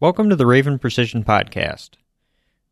Welcome 0.00 0.30
to 0.30 0.36
the 0.36 0.46
Raven 0.46 0.78
Precision 0.78 1.24
Podcast. 1.24 1.90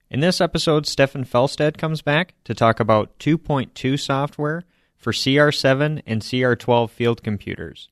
In 0.08 0.20
this 0.20 0.40
episode, 0.40 0.86
Stefan 0.86 1.26
Felstad 1.26 1.76
comes 1.76 2.00
back 2.00 2.32
to 2.44 2.54
talk 2.54 2.80
about 2.80 3.18
2.2 3.18 4.00
software 4.00 4.64
for 4.96 5.12
CR7 5.12 6.00
and 6.06 6.22
CR12 6.22 6.88
field 6.88 7.22
computers. 7.22 7.90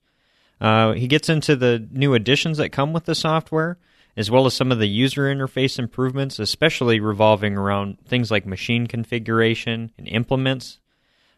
Uh, 0.58 0.94
he 0.94 1.06
gets 1.06 1.28
into 1.28 1.54
the 1.54 1.86
new 1.92 2.14
additions 2.14 2.56
that 2.56 2.72
come 2.72 2.94
with 2.94 3.04
the 3.04 3.14
software, 3.14 3.76
as 4.16 4.30
well 4.30 4.46
as 4.46 4.54
some 4.54 4.72
of 4.72 4.78
the 4.78 4.88
user 4.88 5.24
interface 5.24 5.78
improvements, 5.78 6.38
especially 6.38 6.98
revolving 6.98 7.58
around 7.58 7.98
things 8.06 8.30
like 8.30 8.46
machine 8.46 8.86
configuration 8.86 9.92
and 9.98 10.08
implements. 10.08 10.78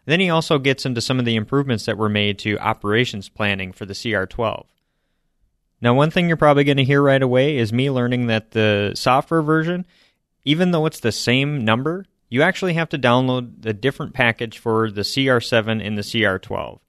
Then 0.04 0.20
he 0.20 0.30
also 0.30 0.60
gets 0.60 0.86
into 0.86 1.00
some 1.00 1.18
of 1.18 1.24
the 1.24 1.34
improvements 1.34 1.86
that 1.86 1.98
were 1.98 2.08
made 2.08 2.38
to 2.38 2.60
operations 2.60 3.28
planning 3.28 3.72
for 3.72 3.86
the 3.86 3.94
CR12. 3.94 4.66
Now, 5.80 5.94
one 5.94 6.10
thing 6.10 6.28
you're 6.28 6.36
probably 6.36 6.64
going 6.64 6.78
to 6.78 6.84
hear 6.84 7.00
right 7.00 7.22
away 7.22 7.56
is 7.56 7.72
me 7.72 7.90
learning 7.90 8.26
that 8.26 8.50
the 8.50 8.92
software 8.96 9.42
version, 9.42 9.86
even 10.44 10.72
though 10.72 10.86
it's 10.86 11.00
the 11.00 11.12
same 11.12 11.64
number, 11.64 12.06
you 12.28 12.42
actually 12.42 12.74
have 12.74 12.88
to 12.90 12.98
download 12.98 13.62
the 13.62 13.72
different 13.72 14.12
package 14.12 14.58
for 14.58 14.90
the 14.90 15.02
CR7 15.02 15.84
and 15.86 15.96
the 15.96 16.02
CR12. 16.02 16.80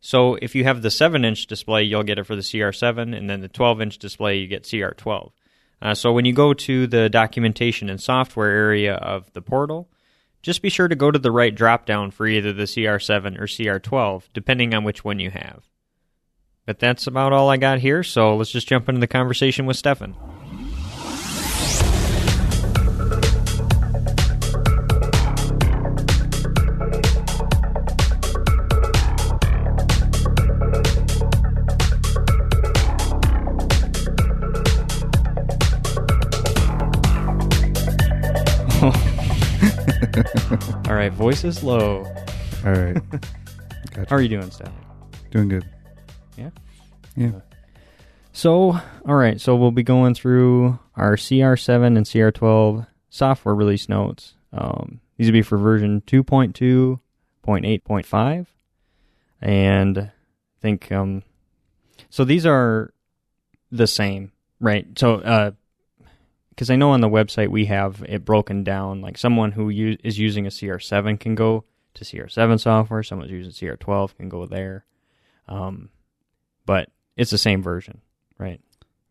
So 0.00 0.34
if 0.34 0.54
you 0.54 0.64
have 0.64 0.82
the 0.82 0.90
7 0.90 1.24
inch 1.24 1.46
display, 1.46 1.82
you'll 1.82 2.02
get 2.02 2.18
it 2.18 2.26
for 2.26 2.36
the 2.36 2.42
CR7, 2.42 3.16
and 3.16 3.28
then 3.28 3.40
the 3.40 3.48
12 3.48 3.80
inch 3.80 3.98
display, 3.98 4.38
you 4.38 4.46
get 4.46 4.64
CR12. 4.64 5.32
Uh, 5.82 5.94
so 5.94 6.12
when 6.12 6.24
you 6.24 6.32
go 6.32 6.54
to 6.54 6.86
the 6.86 7.08
documentation 7.08 7.90
and 7.90 8.00
software 8.00 8.50
area 8.50 8.94
of 8.94 9.32
the 9.32 9.42
portal, 9.42 9.88
just 10.42 10.62
be 10.62 10.68
sure 10.68 10.88
to 10.88 10.94
go 10.94 11.10
to 11.10 11.18
the 11.18 11.32
right 11.32 11.54
drop 11.54 11.86
down 11.86 12.10
for 12.10 12.26
either 12.26 12.52
the 12.52 12.64
CR7 12.64 13.38
or 13.40 13.46
CR12, 13.46 14.28
depending 14.32 14.74
on 14.74 14.84
which 14.84 15.04
one 15.04 15.18
you 15.18 15.30
have. 15.30 15.64
But 16.66 16.80
that's 16.80 17.06
about 17.06 17.32
all 17.32 17.48
I 17.48 17.58
got 17.58 17.78
here, 17.78 18.02
so 18.02 18.36
let's 18.36 18.50
just 18.50 18.66
jump 18.66 18.88
into 18.88 19.00
the 19.00 19.06
conversation 19.06 19.66
with 19.66 19.76
Stefan. 19.76 20.16
all 40.88 40.96
right, 40.96 41.12
voice 41.12 41.44
is 41.44 41.62
low. 41.62 42.04
All 42.64 42.72
right. 42.72 43.00
How 44.08 44.16
are 44.16 44.20
you 44.20 44.28
doing, 44.28 44.50
Stefan? 44.50 44.74
Doing 45.30 45.48
good. 45.48 45.75
Yeah? 46.36 46.50
Yeah. 47.16 47.40
So, 48.32 48.78
all 49.06 49.14
right, 49.14 49.40
so 49.40 49.56
we'll 49.56 49.70
be 49.70 49.82
going 49.82 50.14
through 50.14 50.78
our 50.94 51.16
CR7 51.16 51.96
and 51.96 52.04
CR12 52.04 52.86
software 53.08 53.54
release 53.54 53.88
notes. 53.88 54.34
Um, 54.52 55.00
these 55.16 55.28
will 55.28 55.32
be 55.32 55.40
for 55.42 55.56
version 55.56 56.02
2.2.8.5. 56.06 58.46
And 59.40 59.98
I 59.98 60.12
think, 60.60 60.92
um, 60.92 61.22
so 62.10 62.24
these 62.24 62.44
are 62.44 62.92
the 63.70 63.86
same, 63.86 64.32
right? 64.60 64.86
So, 64.98 65.14
uh, 65.16 65.52
because 66.50 66.68
I 66.70 66.76
know 66.76 66.92
on 66.92 67.00
the 67.02 67.08
website 67.08 67.48
we 67.48 67.66
have 67.66 68.02
it 68.08 68.24
broken 68.24 68.64
down. 68.64 69.02
Like 69.02 69.18
someone 69.18 69.52
who 69.52 69.68
u- 69.68 69.98
is 70.02 70.18
using 70.18 70.46
a 70.46 70.50
CR7 70.50 71.20
can 71.20 71.34
go 71.34 71.64
to 71.94 72.04
CR7 72.04 72.58
software. 72.60 73.02
Someone 73.02 73.28
who's 73.28 73.46
using 73.46 73.68
CR12 73.68 74.16
can 74.16 74.30
go 74.30 74.46
there. 74.46 74.86
Um, 75.48 75.90
but 76.66 76.90
it's 77.16 77.30
the 77.30 77.38
same 77.38 77.62
version, 77.62 78.02
right? 78.38 78.60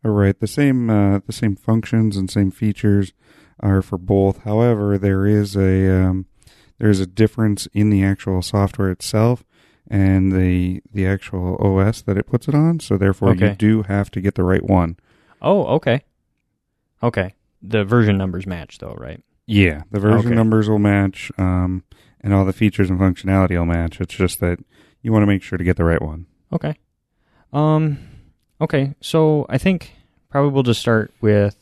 All 0.04 0.12
right. 0.12 0.38
The 0.38 0.46
same 0.46 0.88
uh, 0.88 1.18
the 1.26 1.32
same 1.32 1.56
functions 1.56 2.16
and 2.16 2.30
same 2.30 2.50
features 2.52 3.12
are 3.58 3.82
for 3.82 3.98
both. 3.98 4.44
However, 4.44 4.96
there 4.98 5.26
is 5.26 5.56
a 5.56 5.90
um, 5.90 6.26
there's 6.78 7.00
a 7.00 7.06
difference 7.06 7.66
in 7.72 7.90
the 7.90 8.04
actual 8.04 8.42
software 8.42 8.90
itself 8.90 9.42
and 9.88 10.30
the 10.32 10.82
the 10.92 11.06
actual 11.06 11.56
OS 11.60 12.02
that 12.02 12.16
it 12.18 12.26
puts 12.26 12.46
it 12.46 12.54
on. 12.54 12.78
So 12.80 12.96
therefore, 12.96 13.30
Okay. 13.30 13.48
you 13.50 13.54
do 13.56 13.82
have 13.84 14.10
to 14.12 14.20
get 14.20 14.34
the 14.36 14.44
right 14.44 14.62
one. 14.62 14.96
Oh, 15.42 15.64
okay. 15.76 16.02
Okay. 17.02 17.34
The 17.62 17.84
version 17.84 18.16
numbers 18.16 18.46
match 18.46 18.78
though, 18.78 18.94
right? 18.94 19.20
Yeah, 19.46 19.82
the 19.90 20.00
version 20.00 20.28
Okay. 20.32 20.34
numbers 20.34 20.68
will 20.68 20.78
match, 20.80 21.30
um, 21.38 21.84
and 22.20 22.34
all 22.34 22.44
the 22.44 22.52
features 22.52 22.90
and 22.90 22.98
functionality 22.98 23.56
will 23.56 23.64
match. 23.64 24.00
It's 24.00 24.14
just 24.14 24.40
that 24.40 24.58
you 25.02 25.12
want 25.12 25.22
to 25.22 25.26
make 25.26 25.42
sure 25.42 25.56
to 25.56 25.64
get 25.64 25.76
the 25.76 25.84
right 25.84 26.02
one. 26.02 26.26
Okay. 26.52 26.74
Um 27.52 27.98
okay, 28.60 28.94
so 29.00 29.46
I 29.48 29.58
think 29.58 29.94
probably 30.28 30.50
we'll 30.50 30.62
just 30.62 30.80
start 30.80 31.12
with 31.20 31.56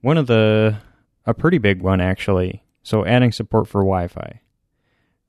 one 0.00 0.16
of 0.16 0.26
the 0.26 0.78
a 1.24 1.34
pretty 1.34 1.58
big 1.58 1.82
one 1.82 2.00
actually. 2.00 2.62
So 2.82 3.04
adding 3.04 3.32
support 3.32 3.68
for 3.68 3.80
Wi-Fi. 3.80 4.40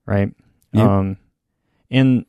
Right? 0.06 0.34
Yep. 0.72 0.88
Um 0.88 1.16
and 1.90 2.24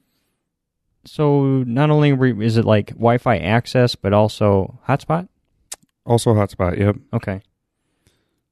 so 1.06 1.64
not 1.64 1.90
only 1.90 2.12
is 2.46 2.58
it 2.58 2.66
like 2.66 2.90
Wi-Fi 2.90 3.38
access 3.38 3.96
but 3.96 4.14
also 4.14 4.80
hotspot? 4.88 5.28
Also, 6.10 6.34
hotspot. 6.34 6.78
Yep. 6.80 6.96
Okay. 7.14 7.42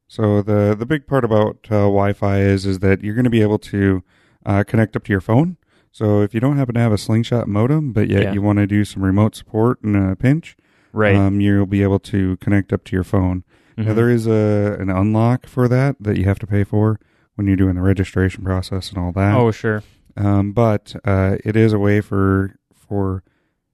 So 0.08 0.42
the 0.42 0.76
the 0.78 0.86
big 0.86 1.08
part 1.08 1.26
about 1.26 1.58
uh, 1.70 1.90
Wi-Fi 1.90 2.40
is 2.40 2.66
is 2.66 2.80
that 2.80 3.04
you're 3.04 3.16
going 3.16 3.24
to 3.26 3.32
be 3.32 3.42
able 3.42 3.59
to 3.59 4.04
uh, 4.46 4.64
connect 4.64 4.96
up 4.96 5.04
to 5.06 5.12
your 5.12 5.22
phone. 5.22 5.58
So 5.97 6.22
if 6.22 6.35
you 6.35 6.40
don't 6.40 6.58
happen 6.58 6.75
to 6.75 6.80
have 6.80 6.91
a 6.91 6.97
slingshot 7.00 7.47
modem, 7.47 7.91
but 7.91 8.08
yet 8.08 8.22
Yeah. 8.22 8.34
you 8.34 8.41
want 8.44 8.58
to 8.59 8.68
do 8.68 8.85
some 8.85 9.02
remote 9.03 9.34
support 9.35 9.80
in 9.84 9.96
a 9.96 10.16
pinch, 10.16 10.56
Right. 10.94 11.16
um, 11.16 11.41
you'll 11.41 11.66
be 11.66 11.81
able 11.81 11.97
to 12.13 12.38
connect 12.38 12.72
up 12.72 12.84
to 12.84 12.96
your 12.96 13.03
phone. 13.03 13.44
Now 13.75 13.94
Mhm. 13.94 13.96
there 13.96 14.09
is 14.12 14.28
a 14.28 14.78
an 14.80 14.91
unlock 14.91 15.47
for 15.47 15.68
that 15.68 15.96
that 16.00 16.19
you 16.19 16.25
have 16.25 16.38
to 16.38 16.46
pay 16.46 16.63
for 16.63 17.00
when 17.34 17.47
you're 17.47 17.56
doing 17.56 17.74
the 17.74 17.81
registration 17.81 18.44
process 18.44 18.90
and 18.91 19.00
all 19.00 19.12
that. 19.13 19.35
Oh, 19.35 19.50
sure. 19.50 19.81
Um, 20.16 20.52
but 20.52 20.96
uh, 21.03 21.38
it 21.44 21.56
is 21.56 21.74
a 21.74 21.80
way 21.80 22.00
for 22.02 22.53
for 22.75 23.24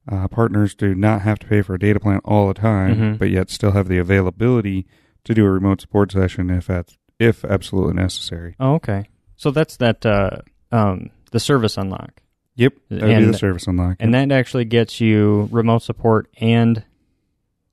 uh, 0.07 0.27
partners 0.29 0.75
to 0.75 0.95
not 0.95 1.21
have 1.23 1.39
to 1.39 1.47
pay 1.47 1.61
for 1.61 1.73
a 1.75 1.79
data 1.79 1.99
plan 1.99 2.19
all 2.23 2.47
the 2.47 2.53
time, 2.53 2.95
Mhm. 2.97 3.17
but 3.17 3.29
yet 3.31 3.49
still 3.49 3.71
have 3.71 3.87
the 3.89 3.97
availability 3.97 4.85
to 5.25 5.33
do 5.33 5.45
a 5.45 5.51
remote 5.51 5.81
support 5.81 6.11
session 6.13 6.49
if 6.49 6.67
that's 6.67 6.97
if 7.19 7.43
absolutely 7.43 7.93
necessary. 7.95 8.55
Oh, 8.61 8.75
okay. 8.75 9.07
So 9.35 9.51
that's 9.51 9.75
that 9.77 10.05
uh 10.05 10.37
um 10.71 11.09
the 11.33 11.39
service 11.41 11.77
unlock. 11.77 12.21
Yep, 12.55 12.73
that 12.89 13.01
would 13.01 13.17
be 13.17 13.25
the 13.25 13.37
service 13.37 13.67
unlock. 13.67 13.97
And 13.99 14.13
that 14.13 14.31
actually 14.31 14.65
gets 14.65 15.01
you 15.01 15.49
remote 15.51 15.81
support 15.83 16.29
and 16.39 16.83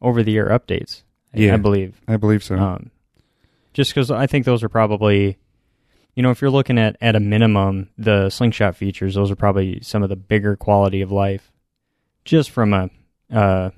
over 0.03 0.23
the 0.23 0.37
air 0.37 0.49
updates. 0.49 1.03
I- 1.35 1.39
Yeah. 1.41 1.55
I 1.55 1.57
believe. 1.59 2.01
I 2.09 2.17
believe 2.17 2.43
so. 2.43 2.57
Um, 2.59 2.91
just 3.75 3.93
because 3.93 4.11
I 4.11 4.27
think 4.27 4.45
those 4.47 4.65
are 4.65 4.69
probably, 4.69 5.37
you 6.15 6.23
know, 6.23 6.31
if 6.31 6.41
you're 6.41 6.51
looking 6.51 6.79
at 6.79 6.97
at 7.01 7.15
a 7.15 7.21
minimum 7.21 7.91
the 7.99 8.31
slingshot 8.31 8.75
features, 8.75 9.15
those 9.15 9.31
are 9.31 9.37
probably 9.37 9.81
some 9.83 10.03
of 10.03 10.09
the 10.09 10.17
bigger 10.17 10.57
quality 10.57 11.03
of 11.03 11.13
life, 11.13 11.53
just 12.25 12.51
from 12.51 12.73
a 12.73 12.91
uh, 13.31 13.71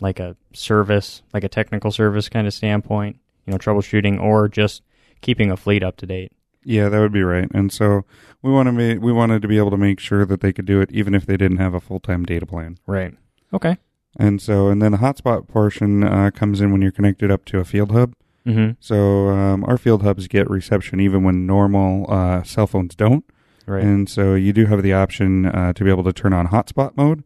like 0.00 0.18
a 0.20 0.36
service, 0.54 1.22
like 1.34 1.44
a 1.44 1.48
technical 1.48 1.90
service 1.90 2.28
kind 2.28 2.46
of 2.46 2.54
standpoint, 2.54 3.18
you 3.44 3.50
know, 3.50 3.58
troubleshooting 3.58 4.20
or 4.20 4.48
just 4.48 4.82
keeping 5.20 5.50
a 5.50 5.56
fleet 5.56 5.82
up 5.82 5.96
to 5.98 6.06
date. 6.06 6.32
Yeah, 6.64 6.88
that 6.88 6.98
would 7.00 7.12
be 7.12 7.22
right. 7.22 7.48
And 7.52 7.72
so 7.72 8.04
we 8.42 8.50
want 8.50 8.66
to 8.66 8.72
ma- 8.72 9.00
we 9.00 9.12
wanted 9.12 9.42
to 9.42 9.48
be 9.48 9.58
able 9.58 9.70
to 9.70 9.76
make 9.76 10.00
sure 10.00 10.24
that 10.26 10.40
they 10.40 10.52
could 10.52 10.66
do 10.66 10.80
it 10.80 10.90
even 10.92 11.14
if 11.14 11.26
they 11.26 11.36
didn't 11.36 11.58
have 11.58 11.74
a 11.74 11.80
full 11.80 12.00
time 12.00 12.24
data 12.24 12.46
plan. 12.46 12.78
Right. 12.86 13.14
Okay. 13.52 13.78
And 14.18 14.40
so 14.40 14.68
and 14.68 14.80
then 14.82 14.92
the 14.92 14.98
hotspot 14.98 15.48
portion 15.48 16.04
uh, 16.04 16.30
comes 16.32 16.60
in 16.60 16.70
when 16.72 16.82
you're 16.82 16.92
connected 16.92 17.30
up 17.30 17.44
to 17.46 17.58
a 17.58 17.64
field 17.64 17.90
hub. 17.92 18.14
Mm-hmm. 18.46 18.72
So 18.80 19.28
um, 19.30 19.64
our 19.64 19.78
field 19.78 20.02
hubs 20.02 20.28
get 20.28 20.48
reception 20.50 21.00
even 21.00 21.24
when 21.24 21.46
normal 21.46 22.06
uh, 22.12 22.42
cell 22.42 22.66
phones 22.66 22.94
don't. 22.94 23.24
Right. 23.66 23.82
And 23.82 24.08
so 24.08 24.34
you 24.34 24.52
do 24.52 24.66
have 24.66 24.82
the 24.82 24.92
option 24.92 25.46
uh, 25.46 25.72
to 25.72 25.84
be 25.84 25.88
able 25.90 26.04
to 26.04 26.12
turn 26.12 26.34
on 26.34 26.48
hotspot 26.48 26.94
mode 26.96 27.24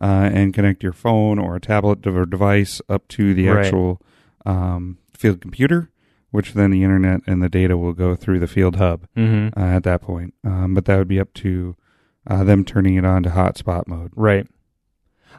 uh, 0.00 0.30
and 0.32 0.54
connect 0.54 0.82
your 0.84 0.92
phone 0.92 1.38
or 1.40 1.56
a 1.56 1.60
tablet 1.60 2.06
or 2.06 2.24
device 2.24 2.80
up 2.88 3.08
to 3.08 3.34
the 3.34 3.48
Right. 3.48 3.66
actual 3.66 4.00
um, 4.46 4.98
field 5.12 5.40
computer, 5.40 5.90
which 6.30 6.52
then 6.54 6.70
the 6.70 6.82
internet 6.82 7.20
and 7.26 7.42
the 7.42 7.48
data 7.48 7.76
will 7.76 7.92
go 7.92 8.14
through 8.14 8.38
the 8.38 8.46
field 8.46 8.76
hub 8.76 9.06
mm-hmm. 9.16 9.58
uh, 9.58 9.76
at 9.76 9.84
that 9.84 10.02
point. 10.02 10.34
Um, 10.44 10.74
but 10.74 10.84
that 10.86 10.98
would 10.98 11.08
be 11.08 11.20
up 11.20 11.32
to 11.34 11.76
uh, 12.26 12.44
them 12.44 12.64
turning 12.64 12.96
it 12.96 13.04
on 13.04 13.22
to 13.22 13.30
hotspot 13.30 13.86
mode. 13.86 14.12
Right. 14.14 14.46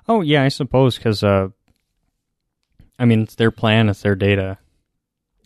Oh 0.08 0.22
yeah, 0.22 0.44
I 0.44 0.50
suppose 0.50 0.98
because 0.98 1.24
uh, 1.24 1.50
I 2.98 3.06
mean 3.06 3.22
it's 3.22 3.36
their 3.36 3.52
plan, 3.52 3.90
it's 3.90 4.02
their 4.02 4.16
data. 4.16 4.58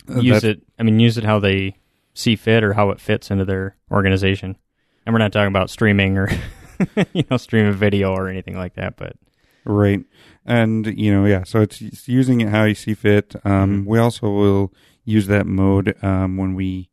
Uh, 0.10 0.20
use 0.20 0.44
it. 0.44 0.62
I 0.78 0.84
mean, 0.84 1.00
use 1.00 1.18
it 1.18 1.24
how 1.24 1.40
they 1.40 1.78
see 2.14 2.36
fit 2.36 2.64
or 2.64 2.74
how 2.74 2.92
it 2.92 3.00
fits 3.00 3.32
into 3.32 3.46
their 3.46 3.76
organization. 3.92 4.58
And 5.06 5.14
we're 5.14 5.20
not 5.20 5.34
talking 5.34 5.48
about 5.48 5.70
streaming 5.70 6.18
or 6.18 6.30
you 7.14 7.24
know 7.30 7.38
stream 7.38 7.66
a 7.66 7.74
video 7.74 8.14
or 8.14 8.30
anything 8.30 8.56
like 8.56 8.76
that. 8.76 8.98
But 8.98 9.18
Right. 9.66 10.06
And, 10.46 10.86
you 10.86 11.12
know, 11.12 11.26
yeah, 11.26 11.44
so 11.44 11.62
it's, 11.62 11.82
it's 11.82 12.08
using 12.08 12.42
it 12.42 12.50
how 12.50 12.66
you 12.66 12.76
see 12.76 12.94
fit. 12.94 13.36
Um, 13.44 13.84
Mhm. 13.84 13.86
We 13.88 14.00
also 14.00 14.30
will 14.30 14.74
use 15.06 15.28
that 15.28 15.46
mode 15.46 15.96
um, 16.04 16.36
when 16.38 16.54
we 16.56 16.90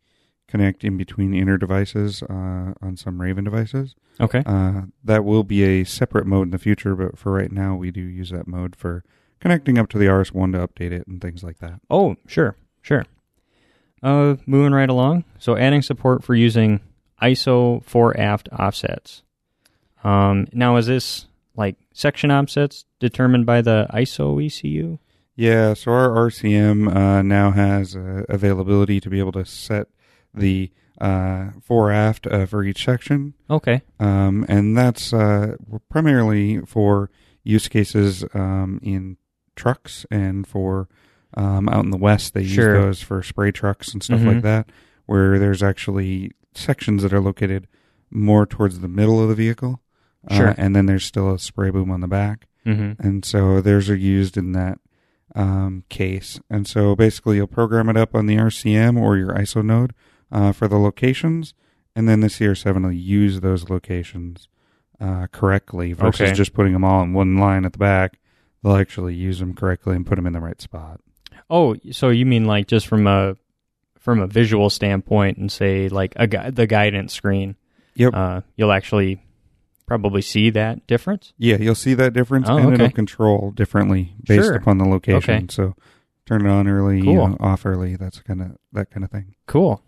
connect 0.47 0.85
in 0.85 0.97
between 0.99 1.33
inner 1.35 1.57
devices 1.57 2.23
uh, 2.25 2.75
on 2.83 2.97
some 2.97 3.21
Raven 3.21 3.43
devices. 3.45 3.95
okay, 4.21 4.43
Uh, 4.45 4.83
that 5.03 5.25
will 5.25 5.45
be 5.45 5.63
a 5.65 5.85
separate 5.85 6.27
mode 6.27 6.49
in 6.49 6.51
the 6.51 6.59
future, 6.59 6.95
but 6.95 7.19
for 7.19 7.33
right 7.33 7.51
now, 7.51 7.75
we 7.75 7.91
do 7.91 8.03
use 8.03 8.31
that 8.31 8.47
mode 8.47 8.77
for 8.77 9.03
connecting 9.41 9.79
up 9.79 9.89
to 9.89 9.99
the 9.99 10.05
RS1 10.07 10.53
to 10.53 10.67
update 10.69 10.93
it 10.93 11.07
and 11.07 11.21
things 11.23 11.43
like 11.43 11.59
that. 11.59 11.81
Oh, 11.91 12.17
sure, 12.27 12.55
sure. 12.83 13.07
Uh, 14.03 14.37
moving 14.47 14.73
right 14.73 14.91
along. 14.91 15.25
So 15.39 15.57
adding 15.57 15.81
support 15.81 16.23
for 16.23 16.35
using 16.35 16.81
ISO 17.23 17.83
fore 17.85 18.19
aft 18.19 18.49
offsets. 18.51 19.23
Um, 20.05 20.49
now 20.53 20.77
is 20.77 20.87
this 20.87 21.27
like 21.57 21.77
section 21.93 22.31
offsets 22.31 22.85
determined 22.99 23.47
by 23.47 23.63
the 23.63 23.87
ISO 23.95 24.45
ECU? 24.45 24.99
Yeah, 25.35 25.75
so 25.75 25.93
our 25.93 26.11
RCM 26.11 26.95
uh, 26.95 27.23
now 27.23 27.53
has 27.53 27.97
uh, 27.97 28.25
availability 28.29 29.01
to 29.01 29.09
be 29.11 29.19
able 29.19 29.33
to 29.33 29.45
set 29.47 29.89
the 30.35 30.71
uh, 31.01 31.51
fore 31.63 31.91
aft 31.91 32.27
uh, 32.27 32.47
for 32.47 32.63
each 32.63 32.85
section, 32.85 33.35
Okay. 33.51 33.83
um, 33.99 34.45
and 34.49 34.77
that's 34.77 35.13
uh, 35.13 35.57
primarily 35.89 36.61
for 36.61 37.11
use 37.43 37.67
cases 37.69 38.25
um, 38.35 38.79
in 38.83 39.17
trucks 39.57 40.07
and 40.11 40.47
for 40.47 40.89
um, 41.35 41.69
out 41.71 41.83
in 41.85 41.91
the 41.91 41.97
west. 41.97 42.35
They 42.35 42.45
Sure. 42.45 42.75
use 42.77 42.85
those 42.85 43.03
for 43.03 43.23
spray 43.23 43.51
trucks 43.53 43.93
and 43.95 44.03
stuff 44.03 44.21
Mhm. 44.21 44.27
like 44.35 44.43
that, 44.43 44.69
where 45.07 45.39
there's 45.39 45.63
actually 45.63 46.33
sections 46.55 47.03
that 47.03 47.13
are 47.15 47.21
located 47.23 47.67
more 48.11 48.45
towards 48.47 48.81
the 48.81 48.89
middle 48.89 49.21
of 49.23 49.31
the 49.31 49.35
vehicle, 49.35 49.81
uh, 50.29 50.37
Sure. 50.37 50.55
and 50.59 50.77
then 50.77 50.85
there's 50.87 51.05
still 51.07 51.33
a 51.33 51.39
spray 51.39 51.71
boom 51.71 51.91
on 51.91 52.01
the 52.03 52.07
back 52.09 52.47
Mm-hmm. 52.67 53.03
and 53.05 53.25
so 53.25 53.61
theirs 53.63 53.89
are 53.91 53.97
used 53.97 54.37
in 54.37 54.53
that 54.53 54.79
um, 55.35 55.85
case. 55.89 56.41
And 56.51 56.67
so 56.67 56.95
basically, 56.97 57.37
you'll 57.37 57.47
program 57.47 57.89
it 57.89 57.97
up 57.97 58.15
on 58.15 58.27
the 58.27 58.37
RCM 58.37 59.01
or 59.01 59.17
your 59.17 59.31
ISO 59.35 59.65
node 59.65 59.95
uh, 60.31 60.53
for 60.53 60.69
the 60.69 60.79
locations, 60.79 61.55
and 61.97 62.09
then 62.09 62.21
the 62.21 62.29
CR7 62.29 62.83
will 62.85 62.93
use 62.93 63.41
those 63.41 63.69
locations 63.71 64.49
uh, 65.01 65.27
correctly 65.33 65.93
versus 65.93 66.21
Okay. 66.21 66.33
just 66.33 66.53
putting 66.55 66.73
them 66.73 66.85
all 66.85 67.03
in 67.03 67.13
one 67.13 67.37
line 67.37 67.65
at 67.65 67.73
the 67.73 67.79
back. 67.79 68.19
They'll 68.63 68.77
actually 68.77 69.15
use 69.15 69.41
them 69.41 69.55
correctly 69.55 69.97
and 69.97 70.07
put 70.07 70.15
them 70.17 70.27
in 70.27 70.33
the 70.33 70.41
right 70.41 70.61
spot. 70.61 71.01
Oh, 71.51 71.75
so 71.91 72.09
you 72.11 72.25
mean 72.25 72.45
like 72.47 72.67
just 72.69 72.87
from 72.87 73.07
a 73.07 73.37
from 73.99 74.21
a 74.21 74.27
visual 74.27 74.71
standpoint, 74.71 75.39
and 75.39 75.51
say 75.51 75.89
like 75.89 76.13
a 76.17 76.51
the 76.53 76.67
guidance 76.67 77.13
screen? 77.13 77.57
Yep. 77.95 78.15
Uh, 78.15 78.41
you'll 78.57 78.73
actually 78.73 79.21
probably 80.01 80.23
see 80.23 80.49
that 80.51 80.87
difference. 80.87 81.33
Yeah, 81.37 81.57
you'll 81.59 81.75
see 81.75 81.93
that 81.95 82.13
difference, 82.15 82.49
Oh, 82.49 82.57
and 82.57 82.67
okay. 82.73 82.75
it'll 82.85 82.91
control 82.95 83.51
differently 83.51 84.15
based 84.27 84.45
Sure. 84.45 84.55
upon 84.55 84.79
the 84.79 84.85
location. 84.87 85.35
Okay. 85.35 85.47
So 85.51 85.75
turn 86.27 86.47
it 86.47 86.49
on 86.51 86.67
early, 86.67 86.99
you 86.99 87.13
know, 87.15 87.37
off 87.41 87.67
early. 87.67 87.97
That's 87.97 88.21
kind 88.21 88.41
of 88.41 88.57
that 88.73 88.91
kind 88.91 89.05
of 89.05 89.11
thing. 89.11 89.35
Cool. 89.47 89.83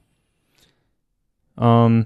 Um, 1.56 2.00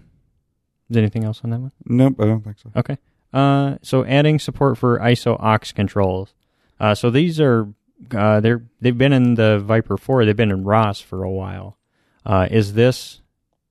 is 0.89 0.95
there 0.95 1.03
anything 1.03 1.25
else 1.25 1.41
on 1.43 1.51
that 1.51 1.61
one? 1.61 1.73
Nope, 1.87 2.17
I 2.21 2.25
don't 2.27 2.43
think 2.45 2.59
so. 2.59 2.71
Okay. 2.77 2.99
Uh, 3.33 3.77
so 3.83 4.05
adding 4.05 4.39
support 4.39 4.79
for 4.79 4.99
ISO 5.01 5.37
aux 5.41 5.73
controls. 5.75 6.35
Uh, 6.81 6.95
so 6.95 7.11
these 7.11 7.41
are 7.41 7.69
uh, 8.15 8.41
they're 8.41 8.63
they've 8.81 8.97
been 8.97 9.13
in 9.13 9.35
the 9.35 9.59
Viper 9.59 9.97
Four. 9.97 10.25
They've 10.25 10.37
been 10.37 10.51
in 10.51 10.65
ROS 10.65 11.01
for 11.01 11.25
a 11.25 11.31
while. 11.31 11.77
Uh, 12.25 12.47
is 12.51 12.75
this 12.75 13.21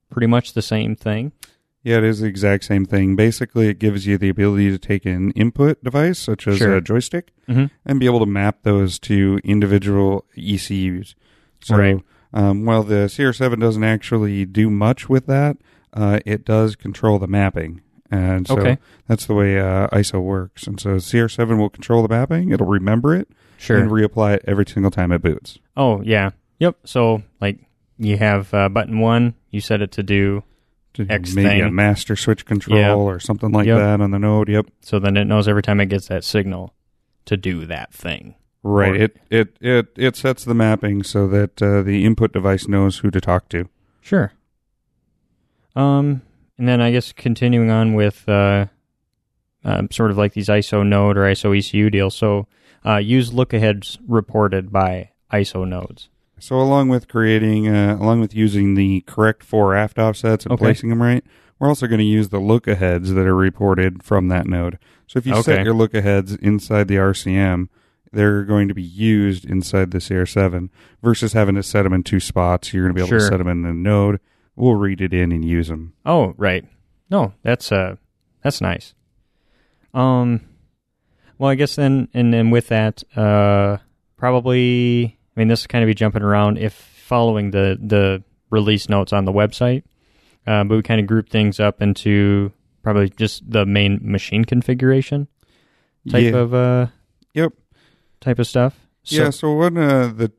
pretty 0.09 0.27
much 0.27 0.53
the 0.53 0.61
same 0.61 0.95
thing? 0.95 1.31
Yeah, 1.87 1.99
it 1.99 2.03
is 2.03 2.19
the 2.19 2.27
exact 2.27 2.65
same 2.65 2.85
thing. 2.85 3.15
Basically, 3.15 3.69
it 3.69 3.79
gives 3.79 4.05
you 4.05 4.17
the 4.17 4.27
ability 4.29 4.71
to 4.71 4.77
take 4.77 5.05
an 5.05 5.31
input 5.31 5.81
device, 5.83 6.19
such 6.19 6.45
as 6.47 6.57
Sure. 6.57 6.75
a 6.75 6.81
joystick, 6.81 7.31
Mm-hmm. 7.47 7.65
and 7.85 7.99
be 7.99 8.05
able 8.07 8.19
to 8.19 8.25
map 8.25 8.63
those 8.63 8.99
to 8.99 9.39
individual 9.43 10.25
ECUs. 10.35 11.15
So, 11.61 11.77
Right. 11.77 12.01
um, 12.33 12.65
while 12.65 12.83
the 12.83 13.07
CR7 13.07 13.59
doesn't 13.61 13.83
actually 13.85 14.45
do 14.45 14.69
much 14.69 15.07
with 15.07 15.27
that, 15.27 15.57
uh, 15.93 16.19
it 16.25 16.43
does 16.43 16.75
control 16.75 17.19
the 17.19 17.27
mapping. 17.27 17.79
And 18.11 18.47
so 18.47 18.57
Okay. 18.59 18.77
that's 19.07 19.25
the 19.25 19.33
way 19.33 19.57
uh, 19.59 19.87
ISO 19.93 20.21
works. 20.21 20.67
And 20.67 20.79
so 20.79 20.97
CR7 20.99 21.57
will 21.57 21.69
control 21.69 22.01
the 22.03 22.09
mapping, 22.09 22.51
it'll 22.51 22.67
remember 22.67 23.15
it, 23.15 23.29
Sure. 23.57 23.77
and 23.77 23.89
reapply 23.89 24.35
it 24.35 24.43
every 24.45 24.65
single 24.67 24.91
time 24.91 25.11
it 25.13 25.21
boots. 25.21 25.57
oh 25.77 26.01
yeah. 26.03 26.31
Yep. 26.59 26.75
So 26.85 27.23
like 27.39 27.59
you 27.97 28.17
have 28.17 28.53
uh, 28.53 28.67
button 28.69 28.99
one, 28.99 29.35
you 29.51 29.61
set 29.61 29.81
it 29.81 29.91
to 29.93 30.03
do, 30.03 30.43
X 31.09 31.35
maybe 31.35 31.61
a 31.61 31.69
master 31.71 32.15
switch 32.15 32.45
control 32.45 32.79
Yeah. 32.79 32.93
or 32.95 33.19
something 33.19 33.51
like 33.51 33.67
Yep. 33.67 33.77
that 33.77 34.01
on 34.01 34.11
the 34.11 34.19
node. 34.19 34.49
Yep. 34.49 34.67
so 34.81 34.99
then 34.99 35.17
it 35.17 35.25
knows 35.25 35.47
every 35.47 35.61
time 35.61 35.79
it 35.79 35.87
gets 35.87 36.07
that 36.07 36.23
signal 36.23 36.73
to 37.25 37.35
do 37.37 37.65
that 37.65 37.93
thing. 37.93 38.35
Right. 38.63 38.91
Or- 38.91 38.95
It 38.95 39.17
it 39.29 39.57
it 39.61 39.87
it 39.95 40.15
sets 40.15 40.43
the 40.43 40.53
mapping 40.53 41.03
so 41.03 41.27
that 41.27 41.61
uh, 41.61 41.81
the 41.83 42.05
input 42.05 42.33
device 42.33 42.67
knows 42.67 42.99
who 42.99 43.11
to 43.11 43.21
talk 43.21 43.49
to. 43.49 43.69
Sure. 44.01 44.31
Um, 45.75 46.21
and 46.57 46.67
then 46.67 46.81
I 46.81 46.91
guess 46.91 47.11
continuing 47.11 47.69
on 47.69 47.93
with 47.93 48.27
uh, 48.27 48.65
um, 49.63 49.89
sort 49.91 50.11
of 50.11 50.17
like 50.17 50.33
these 50.33 50.47
ISO 50.47 50.85
node 50.85 51.17
or 51.17 51.21
ISO 51.23 51.55
ECU 51.57 51.89
deals. 51.89 52.15
So 52.15 52.47
uh, 52.85 52.97
use 52.97 53.31
lookaheads 53.31 53.97
reported 54.07 54.71
by 54.71 55.11
ISO 55.31 55.67
nodes. 55.67 56.09
So 56.39 56.59
along 56.61 56.89
with 56.89 57.07
creating, 57.07 57.67
uh, 57.67 57.97
along 57.99 58.19
with 58.21 58.35
using 58.35 58.75
the 58.75 59.01
correct 59.01 59.43
fore 59.43 59.75
aft 59.75 59.97
offsets 59.97 60.45
and 60.45 60.53
Okay. 60.53 60.63
placing 60.65 60.89
them 60.89 61.01
right, 61.01 61.23
we're 61.59 61.67
also 61.67 61.87
going 61.87 61.99
to 61.99 62.05
use 62.05 62.29
the 62.29 62.39
lookaheads 62.39 63.13
that 63.15 63.25
are 63.25 63.35
reported 63.35 64.03
from 64.03 64.27
that 64.27 64.45
node. 64.47 64.77
So 65.07 65.17
if 65.17 65.25
you 65.25 65.33
set 65.41 65.55
Okay. 65.59 65.63
your 65.63 65.73
lookaheads 65.73 66.37
inside 66.39 66.87
the 66.87 66.97
RCM, 66.99 67.69
they're 68.13 68.43
going 68.43 68.67
to 68.67 68.73
be 68.73 68.83
used 68.83 69.45
inside 69.45 69.91
the 69.91 69.97
CR7 69.99 70.69
versus 71.01 71.33
having 71.33 71.55
to 71.55 71.63
set 71.63 71.83
them 71.83 71.93
in 71.93 72.03
two 72.03 72.19
spots. 72.19 72.71
You're 72.73 72.83
going 72.83 72.95
to 72.95 73.01
be 73.01 73.07
able 73.07 73.17
to 73.19 73.27
set 73.29 73.37
them 73.37 73.47
in 73.47 73.63
the 73.63 73.73
node. 73.73 74.19
We'll 74.55 74.75
read 74.75 75.01
it 75.01 75.13
in 75.13 75.31
and 75.31 75.43
use 75.43 75.67
them. 75.67 75.93
Oh, 76.05 76.33
right. 76.37 76.65
No, 77.09 77.33
that's 77.43 77.71
uh, 77.71 77.95
that's 78.43 78.61
nice. 78.61 78.93
Um, 79.93 80.41
well, 81.37 81.49
I 81.49 81.55
guess 81.55 81.75
then, 81.75 82.07
and 82.13 82.33
then 82.33 82.49
with 82.49 82.67
that, 82.67 83.03
uh, 83.15 83.77
probably, 84.17 85.16
I 85.37 85.39
mean, 85.39 85.49
this 85.49 85.61
is 85.61 85.67
kind 85.67 85.83
of 85.83 85.87
be 85.87 85.93
jumping 85.93 86.23
around 86.23 86.57
if 86.57 86.73
following 86.73 87.51
the 87.51 87.77
the 87.79 88.23
release 88.49 88.89
notes 88.89 89.13
on 89.13 89.25
the 89.25 89.31
website, 89.31 89.83
uh, 90.47 90.63
but 90.63 90.77
we 90.77 90.81
kind 90.81 90.99
of 90.99 91.05
group 91.05 91.29
things 91.29 91.59
up 91.59 91.79
into 91.79 92.51
probably 92.81 93.09
just 93.09 93.49
the 93.49 93.65
main 93.65 93.99
machine 94.01 94.45
configuration 94.45 95.27
type 96.09 96.23
yeah. 96.23 96.39
of 96.39 96.53
uh, 96.55 96.87
Yep. 97.35 97.53
type 98.19 98.39
of 98.39 98.47
stuff. 98.47 98.87
So, 99.03 99.15
yeah. 99.15 99.29
So 99.29 99.53
one 99.53 99.77
uh, 99.77 100.07
the 100.07 100.31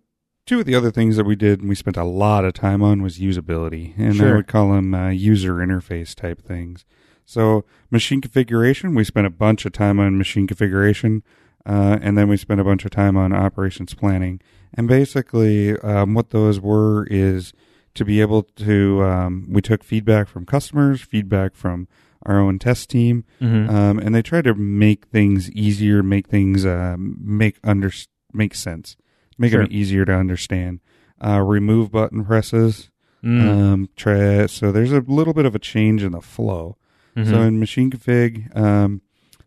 two 0.46 0.58
of 0.60 0.66
the 0.66 0.74
other 0.74 0.90
things 0.90 1.16
that 1.16 1.24
we 1.24 1.36
did 1.36 1.60
and 1.60 1.68
we 1.68 1.76
spent 1.76 1.96
a 1.96 2.04
lot 2.04 2.44
of 2.44 2.54
time 2.54 2.82
on 2.82 3.00
was 3.00 3.18
usability, 3.20 3.96
and 3.96 4.20
I 4.20 4.34
would 4.34 4.48
call 4.48 4.72
them 4.72 4.94
uh, 4.94 5.10
user 5.10 5.54
interface 5.54 6.12
type 6.12 6.42
things. 6.42 6.84
So 7.24 7.64
machine 7.88 8.20
configuration, 8.20 8.96
we 8.96 9.04
spent 9.04 9.28
a 9.28 9.30
bunch 9.30 9.64
of 9.64 9.72
time 9.72 10.00
on 10.00 10.18
machine 10.18 10.48
configuration, 10.48 11.22
uh, 11.64 11.98
and 12.02 12.18
then 12.18 12.28
we 12.28 12.36
spent 12.36 12.60
a 12.60 12.64
bunch 12.64 12.84
of 12.84 12.90
time 12.90 13.16
on 13.16 13.32
operations 13.32 13.94
planning. 13.94 14.40
And 14.74 14.86
basically, 14.88 15.78
um, 15.80 16.14
what 16.14 16.30
those 16.30 16.60
were 16.60 17.06
is 17.10 17.52
to 17.94 18.04
be 18.04 18.20
able 18.20 18.42
to. 18.42 19.02
Um, 19.02 19.46
we 19.50 19.60
took 19.62 19.82
feedback 19.82 20.28
from 20.28 20.46
customers, 20.46 21.00
feedback 21.00 21.54
from 21.54 21.88
our 22.26 22.38
own 22.38 22.58
test 22.58 22.90
team, 22.90 23.24
Mhm. 23.40 23.70
um, 23.70 23.98
and 23.98 24.14
they 24.14 24.22
tried 24.22 24.44
to 24.44 24.54
make 24.54 25.06
things 25.06 25.50
easier, 25.52 26.02
make 26.02 26.26
things 26.28 26.66
um, 26.66 27.16
make 27.20 27.58
under 27.64 27.90
make 28.34 28.54
sense, 28.54 28.96
make 29.38 29.52
Sure. 29.52 29.62
them 29.62 29.68
easier 29.72 30.04
to 30.04 30.12
understand. 30.14 30.80
Uh, 31.24 31.40
remove 31.40 31.90
button 31.90 32.24
presses. 32.24 32.90
Mm. 33.24 33.48
Um, 33.48 33.88
try 33.96 34.46
so 34.46 34.70
there's 34.70 34.92
a 34.92 35.00
little 35.00 35.32
bit 35.34 35.46
of 35.46 35.54
a 35.54 35.58
change 35.58 36.02
in 36.04 36.12
the 36.12 36.20
flow. 36.20 36.76
Mhm. 37.16 37.26
So 37.26 37.42
in 37.42 37.58
machine 37.58 37.90
config, 37.90 38.54
um, 38.56 39.00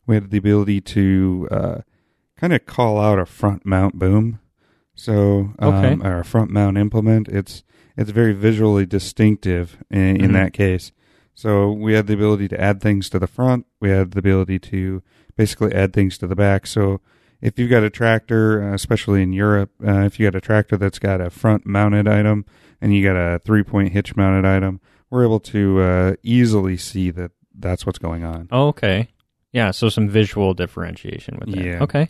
we 0.08 0.16
had 0.16 0.30
the 0.32 0.38
ability 0.38 0.82
to 0.82 1.48
uh, 1.52 1.78
kind 2.38 2.52
of 2.54 2.66
call 2.66 3.00
out 3.00 3.20
a 3.20 3.26
front 3.26 3.66
mount 3.66 3.98
boom. 4.00 4.40
So 4.96 5.54
um, 5.60 5.74
Okay. 5.74 5.98
a 6.04 6.24
front 6.24 6.52
mount 6.52 6.78
implement. 6.78 7.28
It's 7.28 7.64
it's 7.98 8.12
very 8.12 8.34
visually 8.34 8.86
distinctive 8.86 9.78
in, 9.92 10.16
in 10.18 10.32
Mhm. 10.32 10.34
that 10.34 10.54
case. 10.54 10.92
So 11.34 11.72
we 11.72 11.94
had 11.94 12.08
the 12.08 12.14
ability 12.14 12.48
to 12.50 12.60
add 12.62 12.82
things 12.82 13.10
to 13.10 13.20
the 13.20 13.28
front. 13.28 13.66
We 13.80 13.90
had 13.90 14.12
the 14.12 14.20
ability 14.20 14.60
to 14.60 15.02
basically 15.36 15.74
add 15.74 15.94
things 15.94 16.18
to 16.20 16.28
the 16.28 16.36
back. 16.36 16.66
So 16.68 17.02
if 17.42 17.58
you've 17.60 17.70
got 17.70 17.84
a 17.84 17.90
tractor, 17.90 18.64
uh, 18.64 18.74
especially 18.74 19.22
in 19.24 19.34
Europe, 19.34 19.72
uh, 19.86 20.02
if 20.02 20.20
you 20.20 20.26
got 20.28 20.36
a 20.38 20.42
tractor 20.42 20.78
that's 20.78 21.00
got 21.00 21.20
a 21.22 21.30
front 21.30 21.66
mounted 21.66 22.08
item 22.08 22.46
and 22.80 22.96
you 22.96 23.04
got 23.04 23.16
a 23.18 23.40
three 23.40 23.64
point 23.64 23.92
hitch 23.92 24.16
mounted 24.16 24.46
item, 24.48 24.80
we're 25.10 25.24
able 25.24 25.40
to 25.42 25.82
uh, 25.82 26.14
easily 26.24 26.78
see 26.78 27.12
that 27.12 27.32
that's 27.58 27.86
what's 27.86 28.00
going 28.00 28.24
on. 28.24 28.48
Oh, 28.52 28.68
okay. 28.68 29.10
Yeah, 29.52 29.72
so 29.72 29.90
some 29.90 30.08
visual 30.08 30.54
differentiation 30.54 31.38
with 31.40 31.54
that. 31.56 31.64
Yeah. 31.66 31.84
Okay. 31.84 32.10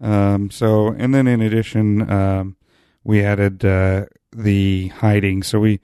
Um, 0.00 0.50
so, 0.50 0.88
and 0.88 1.14
then 1.14 1.26
in 1.26 1.40
addition, 1.40 2.10
um, 2.10 2.56
we 3.04 3.22
added 3.24 3.64
uh, 3.64 4.06
the 4.32 4.88
hiding. 4.88 5.42
So 5.42 5.60
we 5.60 5.80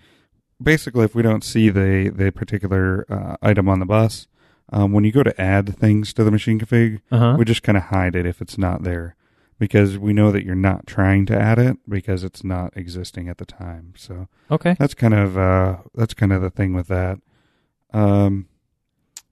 basically, 0.63 1.05
if 1.05 1.15
we 1.15 1.23
don't 1.23 1.45
see 1.45 1.69
the 1.71 2.11
the 2.15 2.31
particular 2.33 3.05
uh, 3.09 3.37
item 3.43 3.69
on 3.69 3.81
the 3.81 3.87
bus, 3.87 4.29
um, 4.73 4.93
when 4.93 5.05
you 5.05 5.13
go 5.13 5.23
to 5.23 5.41
add 5.41 5.77
things 5.77 6.13
to 6.15 6.25
the 6.25 6.31
machine 6.31 6.61
config, 6.61 7.01
Uh 7.11 7.19
huh. 7.19 7.35
we 7.39 7.45
just 7.45 7.63
kind 7.63 7.77
of 7.77 7.85
hide 7.85 8.15
it 8.17 8.27
if 8.27 8.41
it's 8.41 8.57
not 8.59 8.83
there, 8.85 9.17
because 9.59 9.99
we 9.99 10.13
know 10.13 10.31
that 10.31 10.45
you're 10.45 10.55
not 10.55 10.87
trying 10.87 11.27
to 11.27 11.39
add 11.39 11.59
it 11.59 11.77
because 11.89 12.23
it's 12.25 12.45
not 12.45 12.73
existing 12.77 13.29
at 13.29 13.39
the 13.39 13.47
time. 13.47 13.95
So 13.97 14.29
Okay. 14.51 14.77
that's 14.79 14.95
kind 14.95 15.15
of 15.15 15.37
uh, 15.37 15.79
that's 15.95 16.15
kind 16.15 16.33
of 16.33 16.41
the 16.41 16.51
thing 16.51 16.73
with 16.75 16.87
that. 16.89 17.19
Um, 17.93 18.47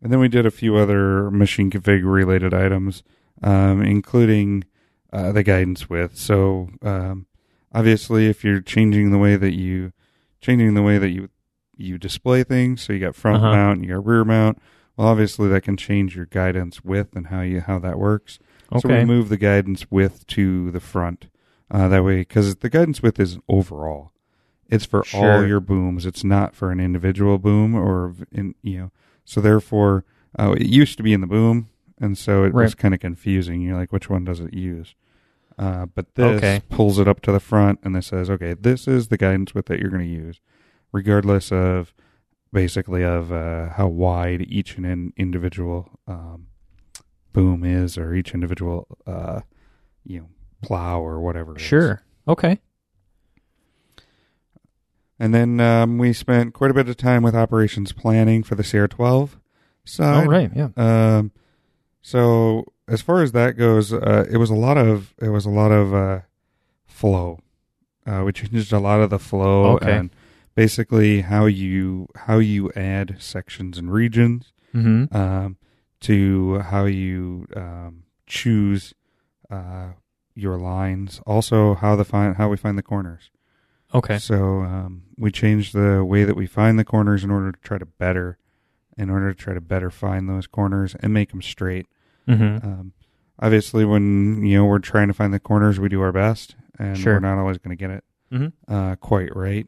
and 0.03 0.13
then 0.13 0.19
we 0.19 0.29
did 0.29 0.47
a 0.47 0.51
few 0.51 0.77
other 0.77 1.31
machine 1.31 1.71
config 1.71 2.03
related 2.05 2.53
items, 2.53 3.03
um, 3.43 3.81
including 3.83 4.65
uh, 5.13 5.33
the 5.33 5.43
guidance 5.43 5.89
with. 5.91 6.17
So 6.17 6.71
um, 6.83 7.27
obviously, 7.73 8.29
if 8.29 8.45
you're 8.45 8.61
changing 8.61 9.11
the 9.11 9.19
way 9.19 9.37
that 9.37 9.53
you 9.55 9.93
changing 10.41 10.75
the 10.75 10.83
way 10.83 10.99
that 10.99 11.11
you 11.11 11.29
you 11.77 11.99
display 11.99 12.45
things, 12.45 12.83
so 12.83 12.93
you 12.93 12.99
got 13.01 13.15
front 13.15 13.37
Uh-huh. 13.43 13.51
mount, 13.53 13.79
and 13.81 13.89
you 13.89 13.95
got 13.95 14.07
rear 14.07 14.25
mount. 14.25 14.59
Well, 14.97 15.09
obviously, 15.09 15.49
that 15.49 15.63
can 15.63 15.77
change 15.77 16.15
your 16.17 16.27
guidance 16.27 16.85
width 16.85 17.17
and 17.17 17.29
how 17.29 17.41
you 17.41 17.61
how 17.61 17.79
that 17.81 17.99
works. 17.99 18.39
So 18.81 18.89
we 18.89 18.95
Okay. 18.97 19.05
move 19.05 19.29
the 19.29 19.37
guidance 19.37 19.91
width 19.91 20.27
to 20.29 20.71
the 20.71 20.81
front. 20.81 21.29
Uh, 21.71 21.89
that 21.89 22.05
way, 22.05 22.17
because 22.19 22.57
the 22.57 22.69
guidance 22.69 23.03
width 23.03 23.19
is 23.19 23.39
overall. 23.49 24.13
It's 24.69 24.85
for 24.85 25.03
all 25.13 25.45
your 25.47 25.61
booms. 25.61 26.05
It's 26.07 26.23
not 26.25 26.55
for 26.55 26.71
an 26.71 26.81
individual 26.81 27.39
boom 27.39 27.75
or 27.75 28.15
in 28.31 28.55
you 28.63 28.79
know. 28.79 28.91
So 29.25 29.41
therefore, 29.41 30.05
uh, 30.39 30.53
it 30.59 30.67
used 30.67 30.97
to 30.99 31.03
be 31.03 31.13
in 31.15 31.21
the 31.23 31.27
boom, 31.27 31.69
and 32.01 32.17
so 32.19 32.45
it 32.45 32.53
was 32.65 32.75
kind 32.75 32.93
of 32.95 33.01
confusing. 33.01 33.61
You're 33.63 33.77
like, 33.79 33.93
which 33.93 34.09
one 34.11 34.25
does 34.25 34.41
it 34.41 34.53
use? 34.55 34.95
Uh, 35.59 35.87
but 35.87 36.15
this 36.15 36.37
Okay. 36.39 36.63
pulls 36.71 36.99
it 36.99 37.07
up 37.09 37.21
to 37.23 37.33
the 37.33 37.41
front, 37.41 37.79
and 37.83 37.95
this 37.95 38.07
says, 38.09 38.29
okay, 38.31 38.55
this 38.55 38.87
is 38.89 39.09
the 39.09 39.17
guidance 39.17 39.55
width 39.55 39.69
that 39.69 39.79
you're 39.81 39.91
going 39.91 40.03
to 40.07 40.09
use, 40.25 40.41
regardless 40.93 41.51
of 41.53 41.93
basically 42.53 43.03
of 43.05 43.33
uh, 43.33 43.71
how 43.71 43.87
wide 43.89 44.43
each 44.49 44.77
and 44.77 44.85
in 44.87 45.13
individual 45.17 45.99
um, 46.07 46.47
boom 47.33 47.65
is, 47.65 47.97
or 47.97 48.15
each 48.15 48.35
individual 48.35 48.87
uh, 49.07 49.41
you 50.05 50.21
know 50.21 50.29
plow 50.63 51.01
or 51.01 51.21
whatever. 51.21 51.59
Sure. 51.59 52.03
Okay. 52.29 52.59
And 55.19 55.33
then 55.35 55.61
um, 55.61 55.99
we 55.99 56.13
spent 56.13 56.53
quite 56.53 56.71
a 56.71 56.75
bit 56.75 56.89
of 56.89 56.97
time 56.97 57.23
with 57.23 57.35
operations 57.35 57.93
planning 57.93 58.43
for 58.43 58.55
the 58.55 58.63
CR12 58.63 59.31
side. 59.85 60.27
Right. 60.29 60.51
Yeah. 60.55 60.69
Um, 60.77 61.31
so 62.01 62.65
as 62.93 63.01
far 63.03 63.23
as 63.23 63.33
that 63.33 63.57
goes, 63.57 63.93
uh, 63.93 64.27
it 64.31 64.37
was 64.37 64.51
a 64.51 64.55
lot 64.55 64.77
of 64.79 65.15
it 65.21 65.29
was 65.31 65.47
a 65.47 65.51
lot 65.51 65.73
of 65.73 65.93
uh, 65.95 66.21
flow. 66.87 67.39
Uh, 68.07 68.23
we 68.25 68.33
changed 68.41 68.73
a 68.73 68.79
lot 68.79 69.01
of 69.01 69.11
the 69.11 69.19
flow 69.19 69.75
Okay. 69.77 69.93
and 69.97 70.11
basically 70.55 71.23
how 71.23 71.47
you 71.47 72.09
how 72.27 72.39
you 72.39 72.71
add 72.77 73.17
sections 73.19 73.79
and 73.79 73.93
regions 73.93 74.53
Mm-hmm. 74.75 75.15
um, 75.15 75.57
to 76.01 76.59
how 76.61 76.87
you 76.87 77.47
um, 77.55 78.05
choose 78.27 78.95
uh, 79.51 79.89
your 80.35 80.57
lines. 80.57 81.21
Also, 81.27 81.75
how 81.75 81.95
the 81.95 82.05
find 82.05 82.37
how 82.37 82.49
we 82.49 82.57
find 82.57 82.79
the 82.79 82.83
corners. 82.83 83.31
Okay. 83.95 84.19
So 84.19 84.63
um, 84.63 85.03
we 85.19 85.31
changed 85.31 85.75
the 85.75 86.03
way 86.05 86.25
that 86.25 86.37
we 86.37 86.47
find 86.47 86.79
the 86.79 86.85
corners 86.87 87.23
in 87.23 87.31
order 87.31 87.53
to 87.53 87.61
try 87.61 87.77
to 87.77 87.85
better, 87.85 88.39
in 88.97 89.11
order 89.11 89.35
to 89.35 89.39
try 89.39 89.53
to 89.53 89.61
better 89.61 89.91
find 89.91 90.27
those 90.29 90.47
corners 90.47 90.97
and 91.01 91.13
make 91.13 91.31
them 91.33 91.43
straight. 91.43 91.87
Mm-hmm. 92.29 92.67
Um, 92.67 92.93
obviously, 93.39 93.85
when 93.85 94.45
you 94.45 94.59
know 94.59 94.65
we're 94.67 94.79
trying 94.79 95.09
to 95.09 95.15
find 95.15 95.33
the 95.35 95.41
corners, 95.41 95.79
we 95.81 95.89
do 95.89 96.01
our 96.03 96.13
best, 96.13 96.55
and 96.79 96.97
Sure. 96.99 97.15
we're 97.15 97.21
not 97.21 97.39
always 97.39 97.59
going 97.59 97.77
to 97.77 97.81
get 97.81 97.91
it 97.91 98.05
Mm-hmm. 98.33 98.73
uh, 98.75 98.97
quite 98.97 99.35
right. 99.37 99.67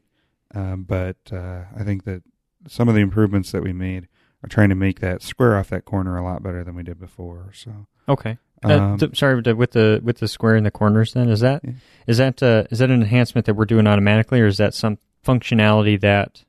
Um, 0.53 0.83
but 0.83 1.17
uh, 1.31 1.63
I 1.77 1.83
think 1.83 2.05
that 2.05 2.23
some 2.67 2.87
of 2.89 2.95
the 2.95 3.01
improvements 3.01 3.51
that 3.51 3.61
we 3.61 3.73
made 3.73 4.07
are 4.43 4.47
trying 4.49 4.69
to 4.69 4.75
make 4.75 4.99
that 5.01 5.21
square 5.21 5.55
off 5.57 5.69
that 5.69 5.85
corner 5.85 6.17
a 6.17 6.23
lot 6.23 6.41
better 6.41 6.63
than 6.63 6.75
we 6.75 6.81
did 6.83 6.99
before. 6.99 7.51
So 7.53 7.87
Okay. 8.09 8.37
Uh, 8.63 8.95
um, 9.01 9.13
sorry, 9.13 9.35
with 9.53 9.71
the 9.71 9.99
with 10.03 10.17
the 10.19 10.27
square 10.27 10.55
in 10.55 10.63
the 10.63 10.71
corners, 10.71 11.13
then 11.13 11.29
is 11.29 11.41
that 11.41 11.61
Yeah. 11.63 11.73
is 12.07 12.17
that 12.17 12.41
uh, 12.41 12.63
is 12.71 12.79
that 12.79 12.89
an 12.89 13.01
enhancement 13.01 13.45
that 13.45 13.53
we're 13.55 13.65
doing 13.65 13.85
automatically, 13.85 14.39
or 14.41 14.47
is 14.47 14.57
that 14.57 14.73
some 14.73 14.97
functionality 15.23 15.99
that 15.99 16.45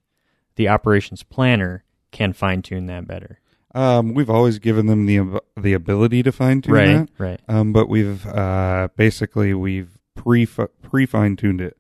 the 0.55 0.69
operations 0.69 1.23
planner 1.23 1.85
can 2.13 2.33
fine 2.33 2.63
tune 2.63 2.87
that 2.87 3.07
better? 3.07 3.41
Um, 3.77 4.15
we've 4.15 4.31
always 4.31 4.59
given 4.59 4.87
them 4.87 5.07
the 5.07 5.41
the 5.57 5.73
ability 5.75 6.23
to 6.23 6.33
fine 6.33 6.63
tune 6.63 6.75
right. 6.75 6.87
that. 6.87 7.09
Right. 7.19 7.41
Um, 7.49 7.73
but 7.73 7.89
we've 7.89 8.27
uh, 8.27 8.89
basically 8.97 9.53
we've 9.55 9.99
pre 10.15 10.47
pre 10.47 11.07
fine 11.07 11.37
tuned 11.37 11.61
it, 11.61 11.77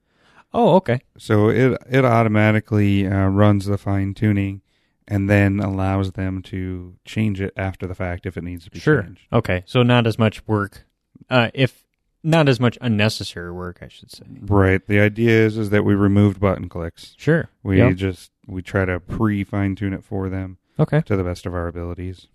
Oh, 0.53 0.75
okay. 0.77 1.01
so 1.17 1.49
it 1.49 1.79
it 1.89 2.05
automatically 2.05 3.07
uh, 3.07 3.29
runs 3.29 3.67
the 3.67 3.79
fine 3.79 4.13
tuning, 4.15 4.61
and 5.09 5.29
then 5.31 5.59
allows 5.61 6.13
them 6.13 6.43
to 6.43 6.97
change 7.05 7.41
it 7.41 7.53
after 7.57 7.87
the 7.87 7.95
fact 7.95 8.27
if 8.27 8.37
it 8.37 8.45
needs 8.45 8.65
to 8.65 8.71
be 8.71 8.79
Sure. 8.79 9.03
changed. 9.03 9.23
Okay. 9.33 9.63
So 9.67 9.83
not 9.83 10.07
as 10.07 10.19
much 10.19 10.47
work, 10.47 10.85
uh, 11.31 11.51
if 11.55 11.85
not 12.23 12.49
as 12.49 12.59
much 12.61 12.77
unnecessary 12.81 13.53
work, 13.53 13.79
I 13.83 13.89
should 13.89 14.11
say. 14.11 14.25
Right. 14.43 14.85
The 14.87 15.01
idea 15.01 15.31
is 15.47 15.57
is 15.57 15.71
that 15.71 15.85
we 15.85 15.95
removed 15.95 16.41
button 16.41 16.69
clicks. 16.69 17.15
Sure. 17.17 17.49
We 17.63 17.79
Yep. 17.79 17.95
just 17.97 18.33
we 18.47 18.61
try 18.63 18.85
to 18.85 19.01
pre 19.01 19.45
fine 19.45 19.77
tune 19.77 19.95
it 19.95 20.05
for 20.05 20.29
them 20.29 20.59
Okay. 20.79 21.01
to 21.03 21.17
the 21.17 21.25
best 21.25 21.47
of 21.47 21.55
our 21.55 21.67
abilities. 21.69 22.27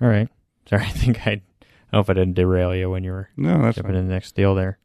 All 0.00 0.08
right. 0.08 0.28
Sorry, 0.68 0.82
I 0.86 0.88
think 0.90 1.26
I. 1.26 1.30
I 1.30 1.92
don't 1.92 1.98
know 1.98 2.00
if 2.00 2.10
I 2.10 2.14
didn't 2.14 2.34
derail 2.34 2.74
you 2.74 2.90
when 2.90 3.04
you 3.04 3.12
were 3.12 3.28
No, 3.36 3.62
that's 3.62 3.76
jumping 3.76 3.92
fine. 3.92 4.00
in 4.00 4.08
the 4.08 4.12
next 4.14 4.34
deal 4.34 4.54
there. 4.56 4.78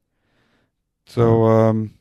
So, 1.07 1.43
um, 1.45 1.95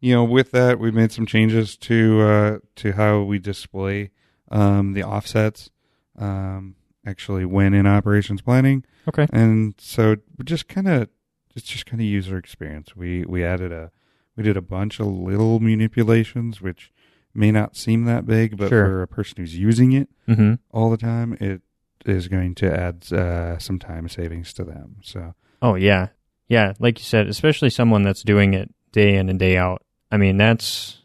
you 0.00 0.12
know, 0.14 0.24
with 0.24 0.50
that, 0.50 0.78
we've 0.78 0.92
made 0.94 1.12
some 1.12 1.24
changes 1.26 1.76
to 1.78 2.20
uh, 2.22 2.58
to 2.76 2.92
how 2.92 3.22
we 3.22 3.38
display 3.38 4.10
um, 4.50 4.92
the 4.92 5.04
offsets. 5.04 5.70
Um, 6.18 6.74
actually, 7.06 7.44
when 7.44 7.74
in 7.74 7.86
operations 7.86 8.42
planning, 8.42 8.84
Okay. 9.06 9.28
and 9.32 9.74
so 9.78 10.16
just 10.44 10.66
kind 10.68 10.88
of 10.88 11.08
it's 11.54 11.66
just 11.66 11.86
kind 11.86 12.00
of 12.00 12.06
user 12.06 12.36
experience. 12.36 12.96
We 12.96 13.24
we 13.24 13.44
added 13.44 13.70
a 13.72 13.92
we 14.36 14.42
did 14.42 14.56
a 14.56 14.62
bunch 14.62 14.98
of 15.00 15.06
little 15.06 15.60
manipulations, 15.60 16.60
which 16.60 16.92
may 17.38 17.50
not 17.52 17.76
seem 17.76 18.04
that 18.04 18.26
big, 18.26 18.56
but 18.56 18.68
Sure. 18.68 18.84
for 18.84 19.02
a 19.02 19.08
person 19.08 19.36
who's 19.38 19.56
using 19.56 19.92
it 19.92 20.08
Mm-hmm. 20.28 20.54
all 20.72 20.90
the 20.90 20.96
time, 20.98 21.36
it 21.40 21.62
is 22.04 22.28
going 22.28 22.54
to 22.56 22.72
add 22.74 23.10
uh, 23.12 23.58
some 23.58 23.78
time 23.78 24.08
savings 24.08 24.52
to 24.54 24.64
them. 24.64 24.96
So 25.02 25.34
Oh 25.62 25.74
yeah, 25.74 26.08
yeah. 26.48 26.72
Like 26.78 26.98
you 26.98 27.04
said, 27.04 27.26
especially 27.28 27.70
someone 27.70 28.02
that's 28.02 28.22
doing 28.22 28.54
it 28.54 28.72
day 28.92 29.16
in 29.16 29.28
and 29.28 29.38
day 29.38 29.56
out. 29.56 29.82
I 30.10 30.16
mean, 30.16 30.36
that's 30.36 30.98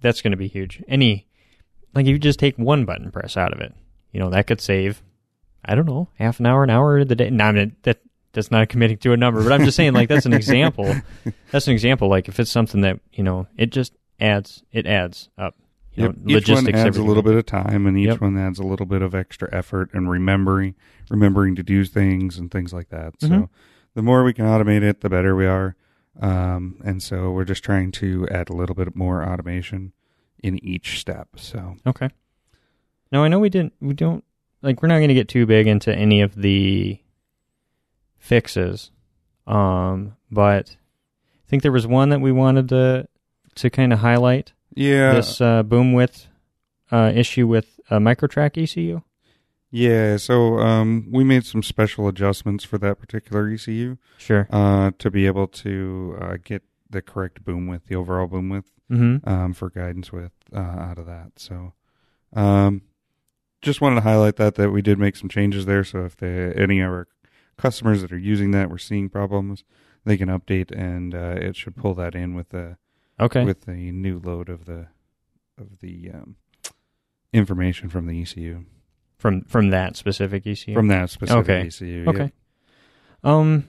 that's 0.00 0.22
going 0.22 0.30
to 0.32 0.36
be 0.36 0.48
huge. 0.48 0.82
Any 0.88 1.26
like 1.94 2.04
if 2.06 2.10
you 2.10 2.18
just 2.18 2.38
take 2.38 2.56
one 2.58 2.84
button 2.84 3.10
press 3.10 3.36
out 3.36 3.52
of 3.52 3.60
it, 3.60 3.74
you 4.12 4.20
know 4.20 4.30
that 4.30 4.46
could 4.46 4.60
save. 4.60 5.02
I 5.64 5.74
don't 5.74 5.86
know, 5.86 6.08
half 6.14 6.38
an 6.40 6.46
hour, 6.46 6.62
an 6.64 6.70
hour 6.70 6.98
of 6.98 7.08
the 7.08 7.16
day. 7.16 7.30
No, 7.30 7.44
I 7.44 7.52
mean, 7.52 7.76
that 7.82 7.98
that's 8.32 8.50
not 8.50 8.68
committing 8.68 8.98
to 8.98 9.12
a 9.12 9.16
number, 9.16 9.42
but 9.42 9.52
I'm 9.52 9.64
just 9.64 9.76
saying 9.76 9.92
like 9.94 10.08
that's 10.08 10.26
an 10.26 10.32
example. 10.42 10.94
That's 11.50 11.66
an 11.66 11.72
example. 11.72 12.08
Like 12.08 12.28
if 12.28 12.38
it's 12.38 12.50
something 12.50 12.82
that 12.82 13.00
you 13.12 13.24
know, 13.24 13.46
it 13.56 13.70
just 13.70 13.92
adds 14.20 14.62
it 14.72 14.86
adds 14.86 15.28
up. 15.38 15.54
You 15.94 16.04
Yep. 16.04 16.16
know, 16.16 16.18
Each 16.38 16.48
one 16.48 16.54
logistics, 16.64 16.78
adds 16.78 16.96
a 16.96 17.02
little 17.02 17.22
bit 17.24 17.34
of 17.34 17.46
time, 17.46 17.86
and 17.86 17.98
each 17.98 18.06
Yep. 18.08 18.20
one 18.20 18.38
adds 18.38 18.58
a 18.60 18.64
little 18.64 18.86
bit 18.86 19.02
of 19.02 19.14
extra 19.14 19.48
effort 19.52 19.90
and 19.92 20.08
remembering, 20.08 20.74
remembering 21.10 21.56
to 21.56 21.62
do 21.64 21.84
things 21.84 22.38
and 22.38 22.50
things 22.50 22.72
like 22.72 22.88
that. 22.90 23.14
So, 23.20 23.28
Mhm. 23.28 23.48
the 23.94 24.02
more 24.02 24.22
we 24.22 24.32
can 24.32 24.44
automate 24.44 24.82
it, 24.82 25.00
the 25.00 25.08
better 25.08 25.34
we 25.34 25.46
are. 25.46 25.74
Um, 26.20 26.80
and 26.84 27.02
so 27.02 27.32
we're 27.32 27.44
just 27.44 27.64
trying 27.64 27.90
to 27.92 28.28
add 28.28 28.48
a 28.48 28.52
little 28.52 28.74
bit 28.76 28.94
more 28.94 29.24
automation 29.28 29.92
in 30.42 30.62
each 30.64 31.00
step. 31.00 31.30
So, 31.36 31.76
Okay. 31.86 32.10
Now 33.10 33.24
I 33.24 33.28
know 33.28 33.38
we 33.40 33.48
didn't. 33.48 33.72
We 33.80 33.94
don't 33.94 34.22
like. 34.62 34.82
We're 34.82 34.88
not 34.88 34.98
going 34.98 35.08
to 35.08 35.14
get 35.14 35.28
too 35.28 35.46
big 35.46 35.66
into 35.66 35.92
any 35.94 36.20
of 36.20 36.34
the 36.36 37.00
fixes, 38.18 38.90
um, 39.46 40.14
but 40.30 40.76
I 41.46 41.48
think 41.48 41.62
there 41.62 41.72
was 41.72 41.86
one 41.86 42.10
that 42.10 42.20
we 42.20 42.32
wanted 42.32 42.68
to 42.70 43.08
to 43.58 43.70
kind 43.70 43.92
of 43.92 44.00
highlight 44.00 44.52
yeah, 44.74 45.14
this 45.14 45.40
uh, 45.40 45.62
boom 45.62 45.92
width 45.92 46.28
uh, 46.90 47.12
issue 47.14 47.46
with 47.46 47.80
uh, 47.90 47.98
Micro-Trak 48.00 48.56
ECU. 48.62 49.02
yeah. 49.70 50.16
So, 50.16 50.58
um, 50.58 51.08
we 51.10 51.24
made 51.24 51.44
some 51.44 51.62
special 51.62 52.08
adjustments 52.08 52.64
for 52.64 52.78
that 52.78 52.98
particular 52.98 53.48
ECU 53.48 53.96
Sure. 54.16 54.46
uh, 54.50 54.92
to 54.98 55.10
be 55.10 55.26
able 55.26 55.46
to 55.48 56.16
uh, 56.20 56.36
get 56.42 56.62
the 56.90 57.02
correct 57.02 57.44
boom 57.44 57.66
width, 57.66 57.86
the 57.88 57.96
overall 57.96 58.26
boom 58.26 58.48
width. 58.48 58.70
Mm-hmm. 58.90 59.28
um, 59.28 59.52
for 59.52 59.68
guidance 59.68 60.12
with 60.12 60.32
uh, 60.50 60.58
out 60.58 60.96
of 60.98 61.04
that. 61.04 61.32
So, 61.36 61.74
um, 62.32 62.80
just 63.60 63.82
wanted 63.82 63.96
to 63.96 64.00
highlight 64.00 64.36
that 64.36 64.54
that 64.54 64.70
we 64.70 64.80
did 64.80 64.98
make 64.98 65.14
some 65.14 65.28
changes 65.28 65.66
there. 65.66 65.84
So 65.84 66.06
if 66.06 66.16
they, 66.16 66.52
any 66.54 66.80
of 66.80 66.88
our 66.90 67.06
customers 67.58 68.00
that 68.00 68.12
are 68.12 68.18
using 68.18 68.52
that 68.52 68.70
were 68.70 68.78
seeing 68.78 69.10
problems, 69.10 69.62
they 70.06 70.16
can 70.16 70.30
update 70.30 70.70
and 70.70 71.14
uh, 71.14 71.34
it 71.38 71.54
should 71.54 71.76
pull 71.76 71.92
that 71.96 72.14
in 72.14 72.34
with 72.34 72.48
the 72.48 72.78
Okay. 73.20 73.44
with 73.44 73.62
the 73.62 73.92
new 73.92 74.18
load 74.18 74.48
of 74.48 74.64
the 74.64 74.86
of 75.58 75.80
the 75.80 76.10
um, 76.14 76.36
information 77.32 77.88
from 77.88 78.06
the 78.06 78.22
ECU 78.22 78.64
from 79.18 79.42
from 79.42 79.70
that 79.70 79.96
specific 79.96 80.46
ECU. 80.46 80.74
from 80.74 80.88
that 80.88 81.10
specific 81.10 81.48
Okay. 81.48 81.66
ECU. 81.66 82.04
Okay. 82.08 82.22
Yep. 82.22 82.32
Um, 83.24 83.64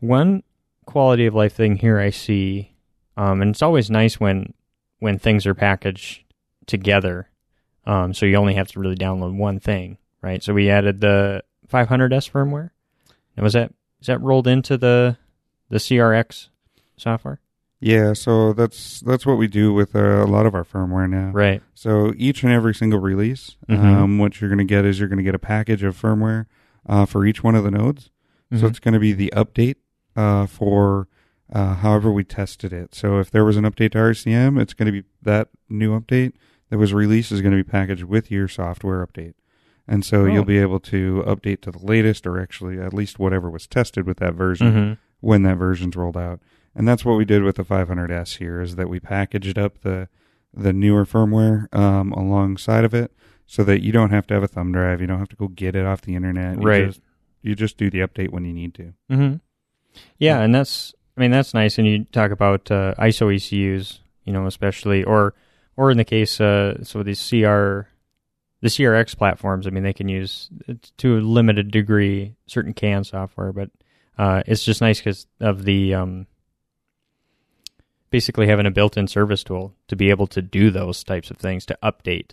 one 0.00 0.42
quality 0.84 1.26
of 1.26 1.34
life 1.34 1.54
thing 1.54 1.76
here 1.76 1.98
I 1.98 2.10
see, 2.10 2.74
um, 3.16 3.40
and 3.42 3.50
it's 3.50 3.62
always 3.62 3.90
nice 3.90 4.20
when 4.20 4.52
when 4.98 5.18
things 5.18 5.46
are 5.46 5.54
packaged 5.54 6.24
together. 6.66 7.28
Um, 7.86 8.12
so 8.12 8.26
you 8.26 8.36
only 8.36 8.54
have 8.54 8.68
to 8.68 8.80
really 8.80 8.96
download 8.96 9.34
one 9.34 9.60
thing, 9.60 9.96
right? 10.20 10.42
So 10.42 10.52
we 10.52 10.68
added 10.68 11.00
the 11.00 11.42
500s 11.72 12.30
firmware. 12.30 12.70
And 13.36 13.44
was 13.44 13.54
that 13.54 13.72
is 14.00 14.08
that 14.08 14.20
rolled 14.20 14.46
into 14.46 14.76
the 14.76 15.16
the 15.70 15.78
CRX 15.78 16.48
software? 16.96 17.40
Yeah, 17.80 18.12
so 18.12 18.52
that's 18.52 19.00
that's 19.00 19.24
what 19.24 19.38
we 19.38 19.46
do 19.46 19.72
with 19.72 19.94
uh, 19.94 20.24
a 20.24 20.26
lot 20.26 20.46
of 20.46 20.54
our 20.54 20.64
firmware 20.64 21.08
now. 21.08 21.30
Right. 21.30 21.62
So 21.74 22.12
each 22.16 22.42
and 22.42 22.52
every 22.52 22.74
single 22.74 22.98
release, 22.98 23.56
Mhm. 23.68 23.78
um, 23.78 24.18
what 24.18 24.40
you're 24.40 24.50
going 24.50 24.58
to 24.58 24.64
get 24.64 24.84
is 24.84 24.98
you're 24.98 25.08
going 25.08 25.18
to 25.18 25.22
get 25.24 25.34
a 25.36 25.38
package 25.38 25.84
of 25.84 26.00
firmware 26.00 26.46
uh, 26.88 27.06
for 27.06 27.24
each 27.24 27.44
one 27.44 27.54
of 27.54 27.62
the 27.62 27.70
nodes. 27.70 28.10
So 28.52 28.62
Mhm. 28.66 28.70
it's 28.70 28.78
going 28.80 28.94
to 28.94 29.00
be 29.00 29.12
the 29.12 29.32
update 29.36 29.76
uh, 30.16 30.46
for 30.46 31.06
uh, 31.52 31.74
however 31.76 32.10
we 32.10 32.24
tested 32.24 32.72
it. 32.72 32.94
So 32.94 33.20
if 33.20 33.30
there 33.30 33.44
was 33.44 33.56
an 33.56 33.64
update 33.64 33.92
to 33.92 33.98
RCM, 33.98 34.58
it's 34.60 34.74
going 34.74 34.86
to 34.86 34.92
be 34.92 35.04
that 35.22 35.48
new 35.68 35.98
update 35.98 36.32
that 36.70 36.78
was 36.78 36.92
released 36.92 37.30
is 37.32 37.40
going 37.42 37.56
to 37.56 37.62
be 37.62 37.68
packaged 37.70 38.02
with 38.04 38.30
your 38.30 38.48
software 38.48 39.06
update. 39.06 39.34
And 39.86 40.04
so 40.04 40.22
Oh. 40.22 40.26
you'll 40.26 40.44
be 40.44 40.58
able 40.58 40.80
to 40.80 41.22
update 41.26 41.60
to 41.62 41.70
the 41.70 41.78
latest 41.78 42.26
or 42.26 42.38
actually 42.40 42.78
at 42.78 42.92
least 42.92 43.18
whatever 43.18 43.48
was 43.48 43.66
tested 43.66 44.04
with 44.06 44.18
that 44.18 44.34
version 44.34 44.72
hmm 44.72 44.92
when 45.20 45.42
that 45.42 45.56
version's 45.56 45.96
rolled 45.96 46.16
out. 46.16 46.38
And 46.78 46.86
that's 46.86 47.04
what 47.04 47.18
we 47.18 47.24
did 47.24 47.42
with 47.42 47.56
the 47.56 47.64
500S 47.64 48.38
here 48.38 48.60
is 48.60 48.76
that 48.76 48.88
we 48.88 49.00
packaged 49.00 49.58
up 49.58 49.80
the 49.80 50.08
the 50.54 50.72
newer 50.72 51.04
firmware 51.04 51.72
um, 51.76 52.12
alongside 52.12 52.84
of 52.84 52.94
it 52.94 53.12
so 53.46 53.62
that 53.64 53.82
you 53.82 53.92
don't 53.92 54.10
have 54.10 54.26
to 54.28 54.34
have 54.34 54.42
a 54.42 54.48
thumb 54.48 54.72
drive, 54.72 55.00
you 55.00 55.06
don't 55.06 55.18
have 55.18 55.28
to 55.28 55.36
go 55.36 55.48
get 55.48 55.76
it 55.76 55.84
off 55.84 56.00
the 56.00 56.14
internet. 56.14 56.56
You 56.56 56.62
Right. 56.62 56.86
Just, 56.86 57.00
you 57.42 57.54
just 57.54 57.76
do 57.76 57.90
the 57.90 57.98
update 57.98 58.30
when 58.30 58.44
you 58.44 58.52
need 58.52 58.74
to. 58.74 58.94
hmm 59.10 59.34
Yeah, 60.18 60.40
and 60.40 60.54
that's 60.54 60.94
I 61.16 61.20
mean 61.20 61.32
that's 61.32 61.52
nice. 61.52 61.78
And 61.78 61.86
you 61.86 62.04
talk 62.04 62.30
about 62.30 62.70
uh, 62.70 62.94
ISO 62.98 63.34
ECUs, 63.34 64.00
you 64.24 64.32
know, 64.32 64.46
especially 64.46 65.02
or 65.02 65.34
or 65.76 65.90
in 65.90 65.98
the 65.98 66.04
case 66.04 66.40
uh, 66.40 66.82
so 66.84 67.02
these 67.02 67.20
CR 67.28 67.88
the 68.60 68.68
CRX 68.68 69.16
platforms. 69.16 69.66
I 69.66 69.70
mean, 69.70 69.82
they 69.82 69.92
can 69.92 70.08
use 70.08 70.48
to 70.98 71.18
a 71.18 71.20
limited 71.20 71.70
degree 71.70 72.36
certain 72.46 72.72
CAN 72.72 73.04
software, 73.04 73.52
but 73.52 73.70
uh, 74.16 74.42
it's 74.46 74.64
just 74.64 74.80
nice 74.80 74.98
because 74.98 75.26
of 75.40 75.64
the 75.64 75.94
um, 75.94 76.26
basically 78.10 78.46
having 78.46 78.66
a 78.66 78.70
built-in 78.70 79.06
service 79.08 79.42
tool 79.44 79.74
to 79.88 79.96
be 79.96 80.10
able 80.10 80.26
to 80.28 80.42
do 80.42 80.70
those 80.70 81.04
types 81.04 81.30
of 81.30 81.36
things 81.36 81.66
to 81.66 81.78
update. 81.82 82.32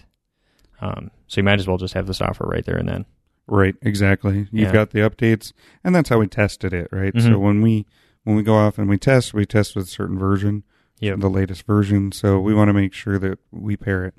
Um, 0.81 1.11
so 1.27 1.39
you 1.39 1.43
might 1.43 1.59
as 1.59 1.67
well 1.67 1.77
just 1.77 1.93
have 1.93 2.07
the 2.07 2.13
software 2.13 2.49
right 2.49 2.65
there 2.65 2.77
and 2.77 2.87
then. 2.87 3.05
Right, 3.47 3.75
exactly. 3.81 4.47
You've 4.51 4.67
Yeah. 4.67 4.73
got 4.73 4.89
the 4.91 4.99
updates, 4.99 5.53
and 5.83 5.93
that's 5.95 6.09
how 6.09 6.19
we 6.19 6.27
tested 6.27 6.73
it, 6.73 6.87
right? 6.91 7.13
Mhm. 7.13 7.21
So 7.21 7.39
when 7.39 7.61
we 7.61 7.85
when 8.23 8.35
we 8.35 8.41
go 8.41 8.55
off 8.55 8.79
and 8.79 8.89
we 8.89 8.97
test, 8.97 9.35
we 9.35 9.45
test 9.45 9.75
with 9.75 9.85
a 9.85 9.87
certain 9.87 10.17
version, 10.17 10.63
Yep. 10.99 11.19
the 11.19 11.29
latest 11.29 11.67
version. 11.67 12.11
So 12.11 12.39
we 12.39 12.55
want 12.55 12.69
to 12.69 12.73
make 12.73 12.91
sure 12.91 13.19
that 13.19 13.37
we 13.51 13.77
pair 13.77 14.03
it. 14.05 14.15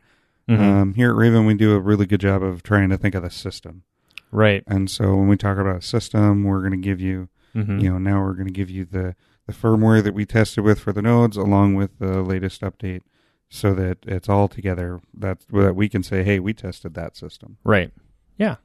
Mhm. 0.48 0.60
Um, 0.60 0.94
here 0.94 1.10
at 1.10 1.16
Raven, 1.16 1.44
we 1.44 1.54
do 1.54 1.72
a 1.74 1.80
really 1.80 2.06
good 2.06 2.20
job 2.20 2.40
of 2.40 2.62
trying 2.62 2.88
to 2.90 2.96
think 2.96 3.16
of 3.16 3.24
the 3.24 3.30
system. 3.30 3.82
right. 4.30 4.62
And 4.68 4.88
so 4.88 5.16
when 5.16 5.26
we 5.26 5.36
talk 5.36 5.58
about 5.58 5.76
a 5.78 5.82
system, 5.82 6.44
we're 6.44 6.60
going 6.60 6.70
to 6.70 6.76
give 6.76 7.00
you, 7.00 7.28
hmm 7.52 7.78
you 7.80 7.90
know, 7.90 7.98
now 7.98 8.22
we're 8.22 8.34
going 8.34 8.46
to 8.46 8.52
give 8.52 8.70
you 8.70 8.84
the 8.84 9.16
the 9.46 9.52
firmware 9.52 10.02
that 10.02 10.14
we 10.14 10.26
tested 10.26 10.64
with 10.64 10.80
for 10.80 10.92
the 10.92 11.02
nodes, 11.02 11.36
along 11.36 11.74
with 11.74 11.98
the 11.98 12.22
latest 12.22 12.62
update, 12.62 13.02
so 13.48 13.74
that 13.74 13.98
it's 14.06 14.28
all 14.28 14.48
together. 14.48 15.00
That 15.14 15.38
that 15.52 15.76
we 15.76 15.88
can 15.88 16.02
say, 16.02 16.22
hey, 16.24 16.38
we 16.40 16.52
tested 16.52 16.94
that 16.94 17.16
system. 17.16 17.58
Right. 17.64 17.92
Yeah. 18.36 18.56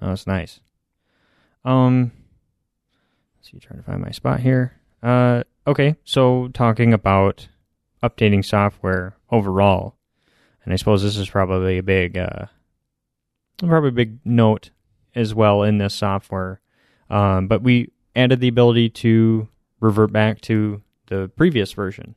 Oh, 0.00 0.08
that's 0.08 0.26
nice. 0.26 0.60
Um, 1.64 2.12
let's 3.36 3.50
see, 3.50 3.58
trying 3.58 3.80
to 3.80 3.84
find 3.84 4.02
my 4.02 4.10
spot 4.10 4.40
here. 4.40 4.74
Uh, 5.02 5.42
okay. 5.66 5.96
So 6.04 6.48
talking 6.52 6.92
about 6.92 7.48
updating 8.02 8.44
software 8.44 9.16
overall, 9.30 9.96
and 10.64 10.72
I 10.72 10.76
suppose 10.76 11.02
this 11.02 11.16
is 11.16 11.30
probably 11.30 11.78
a 11.78 11.82
big, 11.82 12.16
uh, 12.18 12.46
probably 13.58 13.88
a 13.88 13.92
big 13.92 14.18
note 14.24 14.70
as 15.14 15.34
well 15.34 15.62
in 15.62 15.78
this 15.78 15.94
software. 15.94 16.60
Um, 17.08 17.48
but 17.48 17.62
we 17.62 17.90
added 18.14 18.40
the 18.40 18.48
ability 18.48 18.90
to 18.90 19.48
revert 19.80 20.12
back 20.12 20.40
to 20.42 20.82
the 21.08 21.30
previous 21.36 21.72
version 21.72 22.14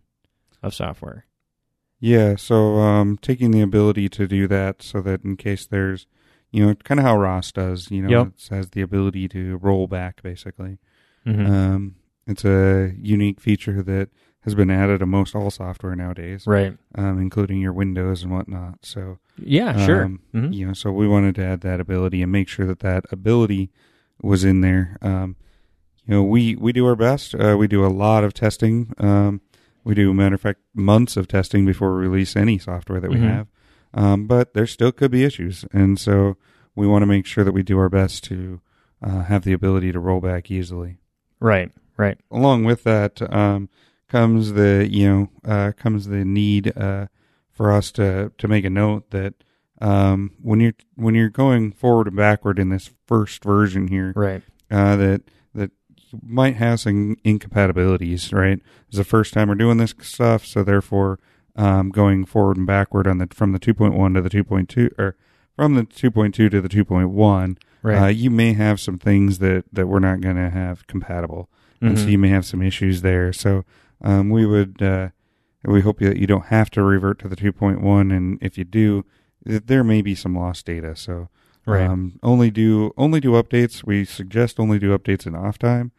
of 0.63 0.73
software. 0.73 1.25
Yeah, 1.99 2.35
so 2.37 2.77
um, 2.77 3.17
taking 3.21 3.51
the 3.51 3.61
ability 3.61 4.07
to 4.09 4.27
do 4.27 4.47
that 4.47 4.81
so 4.81 5.01
that 5.01 5.23
in 5.25 5.35
case 5.35 5.65
there's, 5.65 6.07
you 6.51 6.65
know, 6.65 6.73
kind 6.75 6.99
of 6.99 7.05
how 7.05 7.17
ROS 7.17 7.51
does, 7.51 7.91
you 7.91 8.01
know, 8.01 8.09
Yep. 8.09 8.27
it 8.27 8.47
has 8.55 8.69
the 8.69 8.81
ability 8.81 9.27
to 9.29 9.57
roll 9.57 9.87
back 9.87 10.21
basically. 10.23 10.77
Mhm. 11.25 11.49
Um, 11.49 11.95
it's 12.25 12.45
a 12.45 12.93
unique 12.97 13.41
feature 13.41 13.83
that 13.83 14.09
has 14.43 14.55
been 14.55 14.69
added 14.71 14.99
to 14.99 15.05
most 15.05 15.35
all 15.35 15.51
software 15.51 15.95
nowadays, 15.95 16.47
right. 16.47 16.77
um, 16.95 17.19
including 17.19 17.59
your 17.59 17.73
Windows 17.73 18.23
and 18.23 18.31
whatnot. 18.31 18.85
So, 18.85 19.19
Yeah. 19.37 19.85
Sure. 19.85 20.05
um, 20.05 20.21
Mhm. 20.33 20.53
you 20.53 20.67
know, 20.67 20.73
so 20.73 20.93
we 20.93 21.07
wanted 21.07 21.35
to 21.35 21.43
add 21.43 21.59
that 21.61 21.81
ability 21.81 22.21
and 22.23 22.31
make 22.31 22.47
sure 22.47 22.65
that 22.65 22.79
that 22.79 23.05
ability 23.11 23.69
was 24.21 24.45
in 24.45 24.61
there. 24.61 24.97
Um, 25.01 25.35
you 26.09 26.15
know, 26.15 26.23
we, 26.23 26.55
we 26.55 26.73
do 26.73 26.87
our 26.87 26.95
best. 26.95 27.35
Uh, 27.35 27.55
we 27.57 27.67
do 27.67 27.85
a 27.85 27.87
lot 27.87 28.23
of 28.23 28.33
testing. 28.33 28.93
Um, 28.97 29.41
we 29.83 29.93
do, 29.93 30.11
matter 30.13 30.33
of 30.35 30.41
fact, 30.41 30.59
months 30.73 31.15
of 31.15 31.27
testing 31.27 31.65
before 31.67 31.93
we 31.95 32.07
release 32.07 32.35
any 32.35 32.57
software 32.57 32.99
that 32.99 33.11
we 33.11 33.17
Mhm. 33.17 33.29
have. 33.29 33.47
Um, 33.93 34.25
but 34.25 34.53
there 34.55 34.65
still 34.65 34.91
could 34.91 35.11
be 35.11 35.23
issues. 35.23 35.65
And 35.71 35.99
so 35.99 36.35
we 36.75 36.87
want 36.87 37.03
to 37.03 37.05
make 37.05 37.27
sure 37.27 37.43
that 37.43 37.51
we 37.51 37.61
do 37.63 37.77
our 37.77 37.89
best 37.89 38.23
to 38.25 38.59
uh, 39.03 39.23
have 39.23 39.43
the 39.43 39.53
ability 39.53 39.91
to 39.91 39.99
roll 39.99 40.19
back 40.19 40.49
easily. 40.49 40.97
Right. 41.39 41.71
Right. 41.95 42.17
Along 42.31 42.63
with 42.63 42.83
that 42.85 43.21
um, 43.31 43.69
comes 44.07 44.53
the, 44.53 44.87
you 44.89 45.07
know, 45.07 45.29
uh, 45.45 45.71
comes 45.73 46.07
the 46.07 46.25
need 46.25 46.75
uh, 46.75 47.05
for 47.51 47.71
us 47.71 47.91
to, 47.93 48.31
to 48.37 48.47
make 48.47 48.65
a 48.65 48.69
note 48.69 49.11
that 49.11 49.35
um, 49.81 50.31
when 50.41 50.59
you're 50.59 50.73
when 50.95 51.13
you're 51.15 51.29
going 51.29 51.71
forward 51.71 52.07
and 52.07 52.15
backward 52.17 52.57
in 52.59 52.69
this 52.69 52.89
first 53.07 53.43
version 53.43 53.87
here, 53.87 54.11
Right. 54.15 54.41
uh, 54.69 54.95
that 54.97 55.21
that 55.55 55.71
might 56.23 56.55
have 56.55 56.79
some 56.79 57.17
incompatibilities. 57.23 58.31
Right, 58.33 58.59
it's 58.87 58.97
the 58.97 59.03
first 59.03 59.33
time 59.33 59.49
we're 59.49 59.55
doing 59.55 59.77
this 59.77 59.93
stuff, 60.01 60.45
so 60.45 60.63
therefore, 60.63 61.19
um, 61.55 61.89
going 61.89 62.25
forward 62.25 62.57
and 62.57 62.67
backward 62.67 63.07
on 63.07 63.17
the 63.17 63.27
from 63.31 63.51
the 63.51 63.59
2.1 63.59 64.13
to 64.15 64.21
the 64.21 64.29
2.2 64.29 64.91
or 64.97 65.15
from 65.55 65.75
the 65.75 65.83
2.2 65.83 66.33
to 66.33 66.61
the 66.61 66.69
2.1, 66.69 67.57
Right. 67.81 68.03
uh, 68.03 68.07
you 68.07 68.29
may 68.31 68.53
have 68.53 68.79
some 68.79 68.97
things 68.97 69.39
that 69.39 69.65
that 69.73 69.87
we're 69.87 69.99
not 69.99 70.21
going 70.21 70.35
to 70.37 70.49
have 70.49 70.87
compatible, 70.87 71.49
and 71.81 71.97
so 71.97 72.05
Mhm. 72.07 72.11
you 72.11 72.17
may 72.17 72.29
have 72.29 72.45
some 72.45 72.61
issues 72.61 73.01
there. 73.01 73.31
So 73.33 73.65
um, 74.01 74.29
we 74.29 74.45
would. 74.45 74.81
Uh, 74.81 75.09
we 75.65 75.81
hope 75.81 75.99
that 75.99 76.15
you 76.15 76.25
don't 76.25 76.45
have 76.45 76.69
to 76.71 76.81
revert 76.81 77.19
to 77.19 77.27
the 77.27 77.35
2.1, 77.35 78.11
and 78.15 78.37
if 78.41 78.57
you 78.57 78.63
do, 78.63 79.03
there 79.43 79.83
may 79.83 80.01
be 80.01 80.15
some 80.15 80.33
lost 80.33 80.65
data. 80.65 80.95
So 80.95 81.27
Right. 81.65 81.85
um, 81.85 82.17
only 82.23 82.49
do 82.49 82.93
only 82.97 83.19
do 83.19 83.31
updates. 83.31 83.83
We 83.85 84.05
suggest 84.05 84.57
only 84.59 84.79
do 84.79 84.97
updates 84.97 85.27
in 85.27 85.35
off 85.35 85.59
time. 85.59 85.91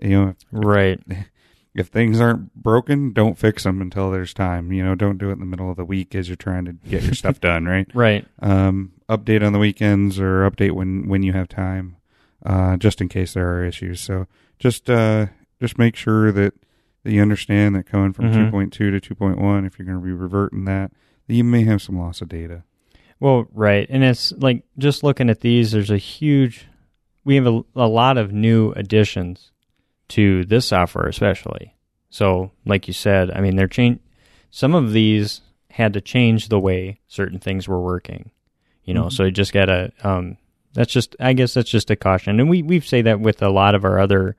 You 0.00 0.08
know, 0.10 0.34
right. 0.52 1.00
if 1.74 1.88
things 1.88 2.20
aren't 2.20 2.54
broken, 2.54 3.12
don't 3.12 3.38
fix 3.38 3.62
them 3.64 3.80
until 3.80 4.10
there's 4.10 4.34
time. 4.34 4.72
You 4.72 4.84
know, 4.84 4.94
don't 4.94 5.18
do 5.18 5.30
it 5.30 5.34
in 5.34 5.40
the 5.40 5.46
middle 5.46 5.70
of 5.70 5.76
the 5.76 5.84
week 5.84 6.14
as 6.14 6.28
you're 6.28 6.36
trying 6.36 6.64
to 6.64 6.72
get 6.72 7.02
your 7.04 7.14
stuff 7.14 7.40
done. 7.40 7.64
Right. 7.66 7.88
Right. 7.94 8.26
Um, 8.40 8.92
update 9.08 9.44
on 9.46 9.52
the 9.52 9.58
weekends 9.58 10.18
or 10.18 10.48
update 10.48 10.72
when 10.72 11.08
when 11.08 11.22
you 11.22 11.32
have 11.32 11.48
time, 11.48 11.96
uh, 12.44 12.76
just 12.76 13.00
in 13.00 13.08
case 13.08 13.34
there 13.34 13.48
are 13.54 13.64
issues. 13.64 14.00
So 14.00 14.26
just 14.58 14.88
uh, 14.90 15.26
just 15.60 15.78
make 15.78 15.96
sure 15.96 16.32
that 16.32 16.54
that 17.04 17.12
you 17.12 17.22
understand 17.22 17.76
that 17.76 17.86
coming 17.86 18.12
from 18.12 18.26
Mhm. 18.26 18.50
2.2 18.50 18.70
to 19.00 19.14
2.1, 19.14 19.66
if 19.66 19.78
you're 19.78 19.86
going 19.86 19.98
to 20.00 20.04
be 20.04 20.12
reverting 20.12 20.64
that, 20.64 20.90
that 21.28 21.34
you 21.34 21.44
may 21.44 21.62
have 21.62 21.80
some 21.80 21.96
loss 21.98 22.20
of 22.20 22.28
data. 22.28 22.64
Well, 23.20 23.46
right. 23.52 23.86
And 23.88 24.02
it's 24.02 24.32
like 24.32 24.64
just 24.78 25.04
looking 25.04 25.30
at 25.30 25.40
these, 25.40 25.70
there's 25.70 25.92
a 25.92 25.96
huge, 25.96 26.66
we 27.24 27.36
have 27.36 27.46
a, 27.46 27.62
a 27.76 27.86
lot 27.86 28.18
of 28.18 28.32
new 28.32 28.72
additions 28.72 29.52
to 30.08 30.44
this 30.44 30.66
software, 30.66 31.06
especially. 31.06 31.74
So, 32.10 32.50
like 32.64 32.86
you 32.88 32.94
said, 32.94 33.30
I 33.30 33.40
mean, 33.40 33.56
they're 33.56 33.68
change. 33.68 34.00
Some 34.50 34.74
of 34.74 34.92
these 34.92 35.42
had 35.70 35.92
to 35.92 36.00
change 36.00 36.48
the 36.48 36.58
way 36.58 37.00
certain 37.06 37.38
things 37.38 37.68
were 37.68 37.80
working, 37.80 38.30
you 38.84 38.94
know. 38.94 39.04
Mhm. 39.04 39.12
So 39.12 39.24
you 39.24 39.30
just 39.30 39.52
gotta. 39.52 39.92
Um, 40.02 40.38
that's 40.72 40.92
just. 40.92 41.16
I 41.20 41.32
guess 41.34 41.54
that's 41.54 41.70
just 41.70 41.90
a 41.90 41.96
caution, 41.96 42.40
and 42.40 42.48
we 42.48 42.62
we 42.62 42.80
say 42.80 43.02
that 43.02 43.20
with 43.20 43.42
a 43.42 43.50
lot 43.50 43.74
of 43.74 43.84
our 43.84 43.98
other 43.98 44.36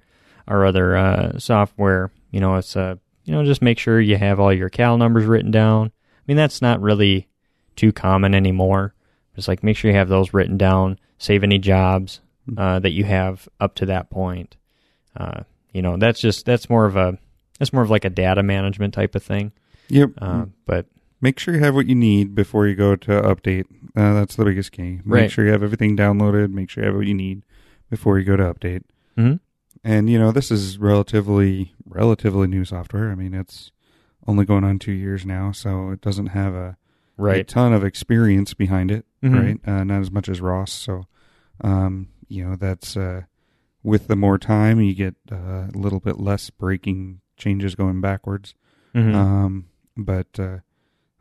our 0.47 0.65
other 0.65 0.97
uh, 0.97 1.37
software. 1.37 2.11
You 2.31 2.39
know, 2.39 2.55
it's 2.55 2.75
uh, 2.75 2.95
you 3.25 3.33
know, 3.33 3.43
just 3.45 3.61
make 3.61 3.77
sure 3.77 4.01
you 4.01 4.17
have 4.17 4.39
all 4.39 4.53
your 4.53 4.69
cal 4.69 4.97
numbers 4.97 5.25
written 5.25 5.51
down. 5.51 5.87
I 5.87 6.21
mean, 6.27 6.37
that's 6.37 6.61
not 6.61 6.81
really 6.81 7.27
too 7.75 7.91
common 7.91 8.33
anymore. 8.33 8.93
Just 9.35 9.47
like 9.47 9.63
make 9.63 9.77
sure 9.77 9.91
you 9.91 9.97
have 9.97 10.09
those 10.09 10.33
written 10.33 10.57
down. 10.57 10.99
Save 11.19 11.43
any 11.43 11.59
jobs 11.59 12.21
uh, 12.57 12.79
that 12.79 12.91
you 12.91 13.03
have 13.03 13.47
up 13.59 13.75
to 13.75 13.85
that 13.85 14.09
point. 14.09 14.55
Uh, 15.15 15.41
you 15.73 15.81
know, 15.81 15.97
that's 15.97 16.19
just 16.19 16.45
that's 16.45 16.69
more 16.69 16.85
of 16.85 16.95
a 16.95 17.17
that's 17.59 17.73
more 17.73 17.83
of 17.83 17.89
like 17.89 18.05
a 18.05 18.09
data 18.09 18.43
management 18.43 18.93
type 18.93 19.15
of 19.15 19.23
thing. 19.23 19.51
Yep. 19.89 20.11
Uh, 20.19 20.45
but 20.65 20.85
make 21.21 21.39
sure 21.39 21.53
you 21.53 21.59
have 21.61 21.75
what 21.75 21.87
you 21.87 21.95
need 21.95 22.33
before 22.35 22.67
you 22.67 22.75
go 22.75 22.95
to 22.95 23.11
update. 23.21 23.65
Uh, 23.95 24.13
that's 24.13 24.35
the 24.35 24.45
biggest 24.45 24.71
key. 24.71 24.99
Make 25.03 25.05
Right. 25.05 25.31
sure 25.31 25.45
you 25.45 25.51
have 25.51 25.63
everything 25.63 25.97
downloaded. 25.97 26.51
Make 26.51 26.69
sure 26.69 26.83
you 26.83 26.87
have 26.89 26.95
what 26.95 27.07
you 27.07 27.13
need 27.15 27.43
before 27.89 28.17
you 28.19 28.25
go 28.25 28.37
to 28.37 28.43
update. 28.53 28.83
mhm. 29.17 29.39
And 29.83 30.09
you 30.09 30.19
know, 30.19 30.31
this 30.31 30.51
is 30.51 30.77
relatively 30.77 31.73
relatively 31.85 32.47
new 32.47 32.65
software. 32.65 33.11
I 33.11 33.15
mean, 33.15 33.33
it's 33.33 33.71
only 34.27 34.45
going 34.45 34.63
on 34.63 34.77
two 34.79 34.91
years 34.91 35.25
now, 35.25 35.51
so 35.51 35.89
it 35.91 36.01
doesn't 36.01 36.27
have 36.27 36.53
a, 36.53 36.67
a 36.67 36.77
right, 37.17 37.47
ton 37.47 37.73
of 37.73 37.83
experience 37.83 38.53
behind 38.53 38.91
it, 38.91 39.05
Mhm. 39.23 39.41
right? 39.41 39.59
Uh, 39.67 39.83
not 39.83 40.01
as 40.01 40.11
much 40.11 40.29
as 40.29 40.39
ROS. 40.41 40.71
So, 40.71 41.05
um, 41.61 42.09
you 42.27 42.45
know, 42.47 42.55
that's 42.55 42.95
uh, 42.95 43.23
with 43.83 44.07
the 44.07 44.15
more 44.15 44.37
time, 44.37 44.81
you 44.81 44.93
get 44.93 45.15
uh, 45.31 45.67
a 45.73 45.77
little 45.77 45.99
bit 45.99 46.19
less 46.19 46.49
breaking 46.49 47.21
changes 47.37 47.75
going 47.75 48.01
backwards. 48.01 48.53
Mhm. 48.95 49.15
Um, 49.15 49.65
but 49.95 50.39
uh, 50.39 50.57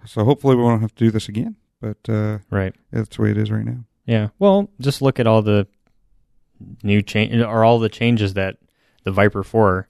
so 0.05 0.25
hopefully 0.25 0.57
we 0.57 0.63
won't 0.63 0.81
have 0.83 0.95
to 0.95 1.05
do 1.05 1.11
this 1.11 1.29
again. 1.29 1.57
But 1.81 1.99
uh, 2.09 2.39
right, 2.51 2.75
that's 2.91 3.17
the 3.17 3.23
way 3.23 3.31
it 3.31 3.39
is 3.39 3.51
right 3.51 3.65
now. 3.65 3.85
yeah. 4.07 4.29
Well, 4.39 4.69
just 4.81 5.01
look 5.03 5.21
at 5.21 5.27
all 5.29 5.43
the 5.43 5.67
new 6.83 7.03
change 7.03 7.37
or 7.41 7.65
all 7.65 7.79
the 7.79 7.89
changes 7.89 8.35
that 8.35 8.57
the 9.05 9.13
Viper 9.13 9.45
Four 9.45 9.89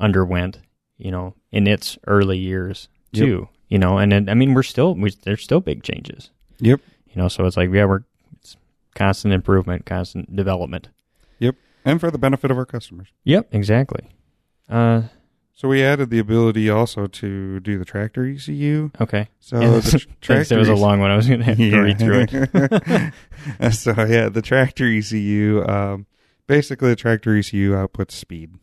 underwent, 0.00 0.58
you 0.96 1.10
know, 1.12 1.34
in 1.52 1.66
its 1.66 1.96
early 2.06 2.38
years 2.38 2.88
Yep. 3.12 3.24
too. 3.24 3.48
You 3.68 3.78
know, 3.78 3.98
and 3.98 4.10
then, 4.10 4.28
I 4.28 4.34
mean, 4.34 4.54
we're 4.54 4.62
still 4.62 4.94
we, 4.94 5.10
there's 5.22 5.42
still 5.44 5.60
big 5.60 5.82
changes. 5.82 6.30
Yep. 6.58 6.80
You 7.10 7.22
know, 7.22 7.28
so 7.28 7.44
it's 7.46 7.56
like 7.56 7.70
yeah, 7.70 7.84
we're 7.84 8.02
it's 8.40 8.56
constant 8.94 9.32
improvement, 9.34 9.86
constant 9.86 10.34
development. 10.34 10.88
And 11.88 12.00
for 12.00 12.10
the 12.10 12.18
benefit 12.18 12.50
of 12.50 12.58
our 12.58 12.66
customers. 12.66 13.08
Yep, 13.24 13.48
exactly. 13.52 14.08
Uh, 14.68 15.02
So 15.54 15.66
we 15.68 15.82
added 15.82 16.10
the 16.10 16.18
ability 16.20 16.70
also 16.70 17.06
to 17.08 17.58
do 17.60 17.78
the 17.78 17.84
tractor 17.84 18.24
ECU. 18.26 18.90
okay. 19.00 19.28
So 19.40 19.60
Yeah, 19.60 19.70
the 19.80 19.98
tr- 19.98 20.06
tractor 20.20 20.54
that 20.54 20.58
was 20.60 20.68
a 20.68 20.74
long 20.74 21.00
one. 21.00 21.10
I 21.10 21.16
was 21.16 21.26
going 21.26 21.40
to 21.40 21.46
have 21.46 21.56
to 21.56 21.80
read 21.80 21.98
through 21.98 22.26
it. 22.30 23.72
so 23.74 23.90
yeah, 24.04 24.28
the 24.28 24.42
tractor 24.42 24.86
ECU, 24.86 25.64
um, 25.66 26.06
basically 26.46 26.90
the 26.90 26.96
tractor 26.96 27.36
ECU 27.36 27.72
outputs 27.72 28.12
speed. 28.12 28.54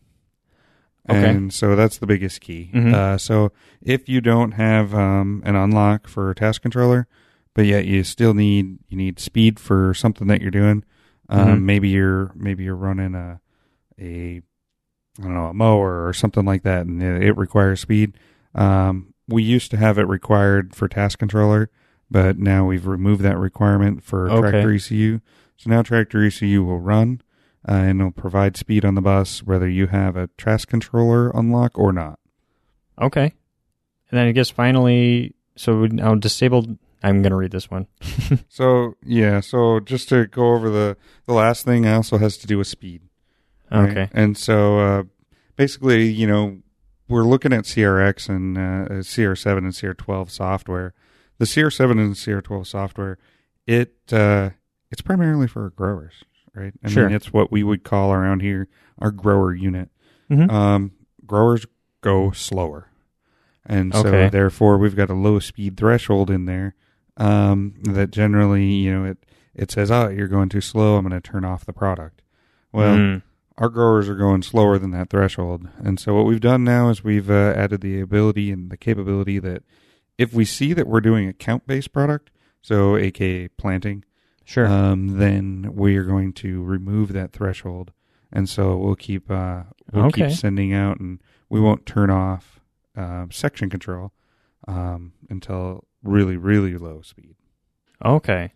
Okay. 1.08 1.28
And 1.28 1.52
so 1.52 1.76
that's 1.76 1.98
the 1.98 2.06
biggest 2.06 2.40
key. 2.40 2.70
Mhm. 2.74 2.92
Uh, 2.94 3.18
so 3.18 3.52
if 3.82 4.08
you 4.08 4.20
don't 4.20 4.52
have 4.52 4.92
um, 4.94 5.40
an 5.44 5.54
unlock 5.54 6.08
for 6.08 6.30
a 6.30 6.34
task 6.34 6.62
controller, 6.62 7.06
but 7.54 7.64
yet 7.66 7.84
you 7.86 8.02
still 8.04 8.34
need 8.34 8.78
you 8.88 8.96
need 8.96 9.20
speed 9.20 9.60
for 9.60 9.94
something 9.94 10.26
that 10.28 10.40
you're 10.42 10.50
doing, 10.50 10.82
um, 11.28 11.48
Mhm. 11.60 11.62
maybe 11.62 11.88
you're 11.88 12.32
maybe 12.34 12.64
you're 12.64 12.74
running 12.76 13.14
a 13.14 13.40
a 14.00 14.42
I 15.18 15.22
don't 15.22 15.34
know 15.34 15.46
a 15.46 15.54
mower 15.54 16.06
or 16.06 16.12
something 16.12 16.44
like 16.44 16.62
that, 16.64 16.86
and 16.86 17.02
it, 17.02 17.22
it 17.22 17.36
requires 17.36 17.80
speed. 17.80 18.16
Um, 18.54 19.14
we 19.28 19.42
used 19.42 19.70
to 19.72 19.76
have 19.76 19.98
it 19.98 20.06
required 20.08 20.74
for 20.74 20.88
task 20.88 21.18
controller, 21.18 21.70
but 22.10 22.38
now 22.38 22.66
we've 22.66 22.86
removed 22.86 23.22
that 23.22 23.38
requirement 23.38 24.04
for 24.04 24.30
Okay. 24.30 24.50
tractor 24.50 24.72
ECU. 24.72 25.20
So 25.56 25.70
now 25.70 25.82
tractor 25.82 26.22
ECU 26.22 26.62
will 26.64 26.80
run 26.80 27.22
uh, 27.68 27.72
and 27.72 28.00
it'll 28.00 28.12
provide 28.12 28.56
speed 28.56 28.84
on 28.84 28.94
the 28.94 29.00
bus 29.00 29.42
whether 29.42 29.68
you 29.68 29.86
have 29.88 30.16
a 30.16 30.28
task 30.38 30.68
controller 30.68 31.30
unlock 31.30 31.78
or 31.78 31.92
not. 31.92 32.18
Okay. 33.00 33.32
And 34.10 34.18
then 34.18 34.26
I 34.28 34.32
guess 34.32 34.50
finally, 34.50 35.34
so 35.56 35.80
we 35.80 35.88
now 35.88 36.14
disabled. 36.14 36.78
I'm 37.08 37.22
going 37.22 37.30
to 37.30 37.36
read 37.36 37.52
this 37.52 37.70
one. 37.70 37.86
So 38.48 38.94
yeah, 39.04 39.40
so 39.40 39.80
just 39.80 40.08
to 40.10 40.26
go 40.26 40.52
over 40.54 40.68
the 40.70 40.96
the 41.26 41.32
last 41.34 41.64
thing 41.64 41.86
also 41.86 42.18
has 42.18 42.36
to 42.38 42.46
do 42.46 42.58
with 42.58 42.66
speed. 42.66 43.02
right? 43.70 43.90
Okay. 43.90 44.08
and 44.12 44.36
so 44.36 44.78
uh, 44.80 45.02
basically, 45.56 46.06
you 46.08 46.26
know, 46.26 46.58
we're 47.08 47.22
looking 47.24 47.52
at 47.52 47.64
CRX 47.64 48.28
and 48.28 48.56
uh, 48.58 49.02
CR7 49.02 49.58
and 49.58 49.72
CR12 49.72 50.30
software. 50.30 50.94
The 51.38 51.44
CR7 51.44 51.90
and 51.92 52.14
CR12 52.14 52.66
software, 52.66 53.18
it 53.66 53.94
uh, 54.12 54.50
it's 54.90 55.02
primarily 55.02 55.46
for 55.46 55.70
growers, 55.70 56.24
right? 56.54 56.72
I 56.82 56.88
Sure. 56.88 57.06
mean, 57.06 57.14
it's 57.14 57.32
what 57.32 57.52
we 57.52 57.62
would 57.62 57.84
call 57.84 58.12
around 58.12 58.40
here 58.42 58.68
our 58.98 59.10
grower 59.10 59.54
unit. 59.54 59.90
Mhm. 60.30 60.50
Um, 60.50 60.92
growers 61.26 61.66
go 62.00 62.30
slower, 62.32 62.88
and 63.66 63.92
so 63.94 64.00
Okay. 64.08 64.28
therefore 64.30 64.78
we've 64.78 64.96
got 64.96 65.10
a 65.10 65.14
low 65.14 65.38
speed 65.40 65.76
threshold 65.76 66.30
in 66.30 66.46
there 66.46 66.74
um, 67.16 67.74
that 67.82 68.10
generally, 68.10 68.64
you 68.64 68.92
know, 68.92 69.04
it 69.04 69.18
it 69.54 69.70
says, 69.70 69.90
"Oh, 69.90 70.08
you're 70.08 70.28
going 70.28 70.48
too 70.48 70.60
slow. 70.60 70.96
I'm 70.96 71.08
going 71.08 71.20
to 71.20 71.26
turn 71.30 71.44
off 71.44 71.64
the 71.64 71.72
product." 71.72 72.22
Well, 72.72 72.96
Mm. 72.96 73.22
our 73.56 73.68
growers 73.70 74.08
are 74.08 74.14
going 74.16 74.42
slower 74.42 74.78
than 74.78 74.90
that 74.90 75.08
threshold. 75.08 75.66
And 75.78 75.98
so 75.98 76.14
what 76.14 76.26
we've 76.26 76.40
done 76.40 76.62
now 76.62 76.90
is 76.90 77.02
we've 77.02 77.30
uh, 77.30 77.54
added 77.56 77.80
the 77.80 78.00
ability 78.00 78.50
and 78.50 78.70
the 78.70 78.76
capability 78.76 79.38
that 79.38 79.62
if 80.18 80.34
we 80.34 80.44
see 80.44 80.74
that 80.74 80.86
we're 80.86 81.00
doing 81.00 81.26
a 81.28 81.32
count 81.32 81.66
based 81.66 81.92
product, 81.92 82.30
so 82.60 82.96
aka 82.96 83.48
planting, 83.48 84.04
sure. 84.44 84.66
um, 84.66 85.18
then 85.18 85.70
we 85.74 85.96
are 85.96 86.04
going 86.04 86.32
to 86.34 86.62
remove 86.64 87.12
that 87.14 87.32
threshold. 87.32 87.92
And 88.32 88.46
so 88.48 88.76
we'll 88.76 88.96
keep 88.96 89.30
uh, 89.30 89.62
we'll 89.90 90.06
Okay. 90.06 90.28
keep 90.28 90.36
sending 90.36 90.74
out, 90.74 91.00
and 91.00 91.20
we 91.48 91.58
won't 91.60 91.86
turn 91.86 92.10
off 92.10 92.60
um, 92.94 93.30
section 93.30 93.70
control 93.70 94.12
um, 94.66 95.12
until 95.30 95.84
really 96.02 96.36
really 96.36 96.76
low 96.76 97.02
speed. 97.02 97.36
Okay. 98.04 98.52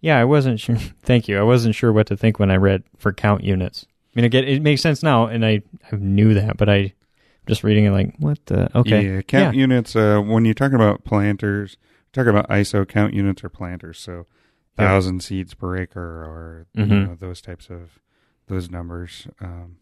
Yeah, 0.00 0.18
I 0.18 0.24
wasn't 0.24 0.60
sure. 0.60 0.76
Thank 1.02 1.28
you. 1.28 1.38
I 1.38 1.42
wasn't 1.42 1.74
sure 1.74 1.92
what 1.92 2.06
to 2.08 2.16
think 2.16 2.38
when 2.38 2.50
I 2.50 2.56
read 2.56 2.82
for 2.98 3.12
count 3.12 3.42
units. 3.42 3.86
I 3.88 4.20
mean, 4.20 4.24
again, 4.26 4.44
it 4.44 4.62
makes 4.62 4.80
sense 4.82 5.02
now, 5.02 5.26
and 5.26 5.44
I, 5.44 5.62
I 5.90 5.96
knew 5.96 6.34
that, 6.34 6.56
but 6.56 6.68
I 6.68 6.92
just 7.46 7.64
reading 7.64 7.84
it 7.84 7.90
like, 7.90 8.14
what 8.18 8.38
the? 8.46 8.76
Okay. 8.78 9.14
Yeah, 9.16 9.22
count 9.22 9.56
units. 9.56 9.96
Uh, 9.96 10.20
when 10.20 10.44
you're 10.44 10.54
talking 10.54 10.76
about 10.76 11.04
planters, 11.04 11.76
talking 12.12 12.30
about 12.30 12.48
ISO 12.48 12.86
count 12.86 13.14
units 13.14 13.42
or 13.42 13.48
planters. 13.48 13.98
So 13.98 14.26
Yeah. 14.78 14.88
thousand 14.88 15.22
seeds 15.22 15.54
per 15.54 15.76
acre 15.76 16.00
or 16.24 16.66
you 16.74 16.84
Mhm. 16.84 17.06
know, 17.08 17.14
those 17.14 17.40
types 17.40 17.70
of 17.70 17.98
those 18.46 18.70
numbers. 18.70 19.26
Um, 19.40 19.78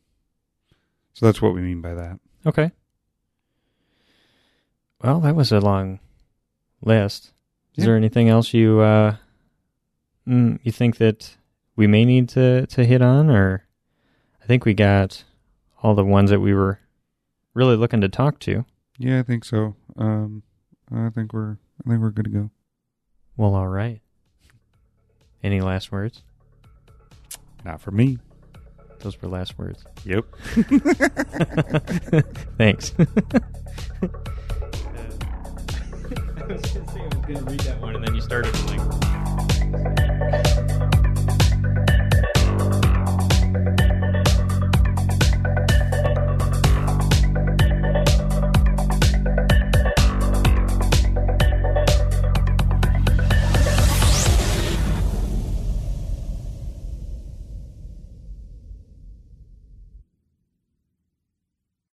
so 1.14 1.26
that's 1.26 1.42
what 1.42 1.54
we 1.54 1.60
mean 1.62 1.80
by 1.80 1.94
that. 1.94 2.18
Okay. 2.46 2.70
Well, 5.02 5.20
that 5.20 5.34
was 5.34 5.52
a 5.52 5.60
long 5.60 6.00
list. 6.80 7.32
Is 7.74 7.84
Yeah. 7.84 7.86
there 7.86 7.96
anything 7.96 8.28
else 8.28 8.52
you 8.54 8.80
uh, 8.80 9.16
mm, 10.28 10.58
you 10.62 10.72
think 10.72 10.98
that 10.98 11.36
we 11.76 11.86
may 11.86 12.04
need 12.04 12.28
to 12.30 12.66
to 12.66 12.84
hit 12.84 13.02
on, 13.02 13.30
or 13.30 13.66
I 14.42 14.46
think 14.46 14.64
we 14.64 14.74
got 14.74 15.24
all 15.82 15.94
the 15.94 16.04
ones 16.04 16.30
that 16.30 16.40
we 16.40 16.54
were 16.54 16.78
really 17.54 17.76
looking 17.76 18.00
to 18.02 18.08
talk 18.08 18.38
to. 18.40 18.64
Yeah, 18.98 19.18
I 19.18 19.22
think 19.22 19.44
so. 19.44 19.74
Um, 19.96 20.42
I 20.94 21.08
think 21.10 21.32
we're 21.32 21.56
I 21.84 21.90
think 21.90 22.00
we're 22.00 22.10
good 22.10 22.26
to 22.26 22.30
go. 22.30 22.50
Well, 23.36 23.54
all 23.54 23.68
right. 23.68 24.00
Any 25.42 25.60
last 25.60 25.90
words? 25.90 26.22
Not 27.64 27.80
for 27.80 27.90
me. 27.90 28.18
Those 29.00 29.20
were 29.20 29.28
last 29.28 29.58
words. 29.58 29.84
Yep. 30.04 30.24
Thanks. 32.58 32.92
Was 36.60 36.70
gonna 36.70 36.92
say 36.92 37.00
I 37.00 37.04
was 37.04 37.14
gonna 37.14 37.50
read 37.50 37.60
that 37.60 37.80
one, 37.80 37.96
and 37.96 38.04
then 38.04 38.14
you 38.14 38.20
started 38.20 38.54
like. 38.66 39.21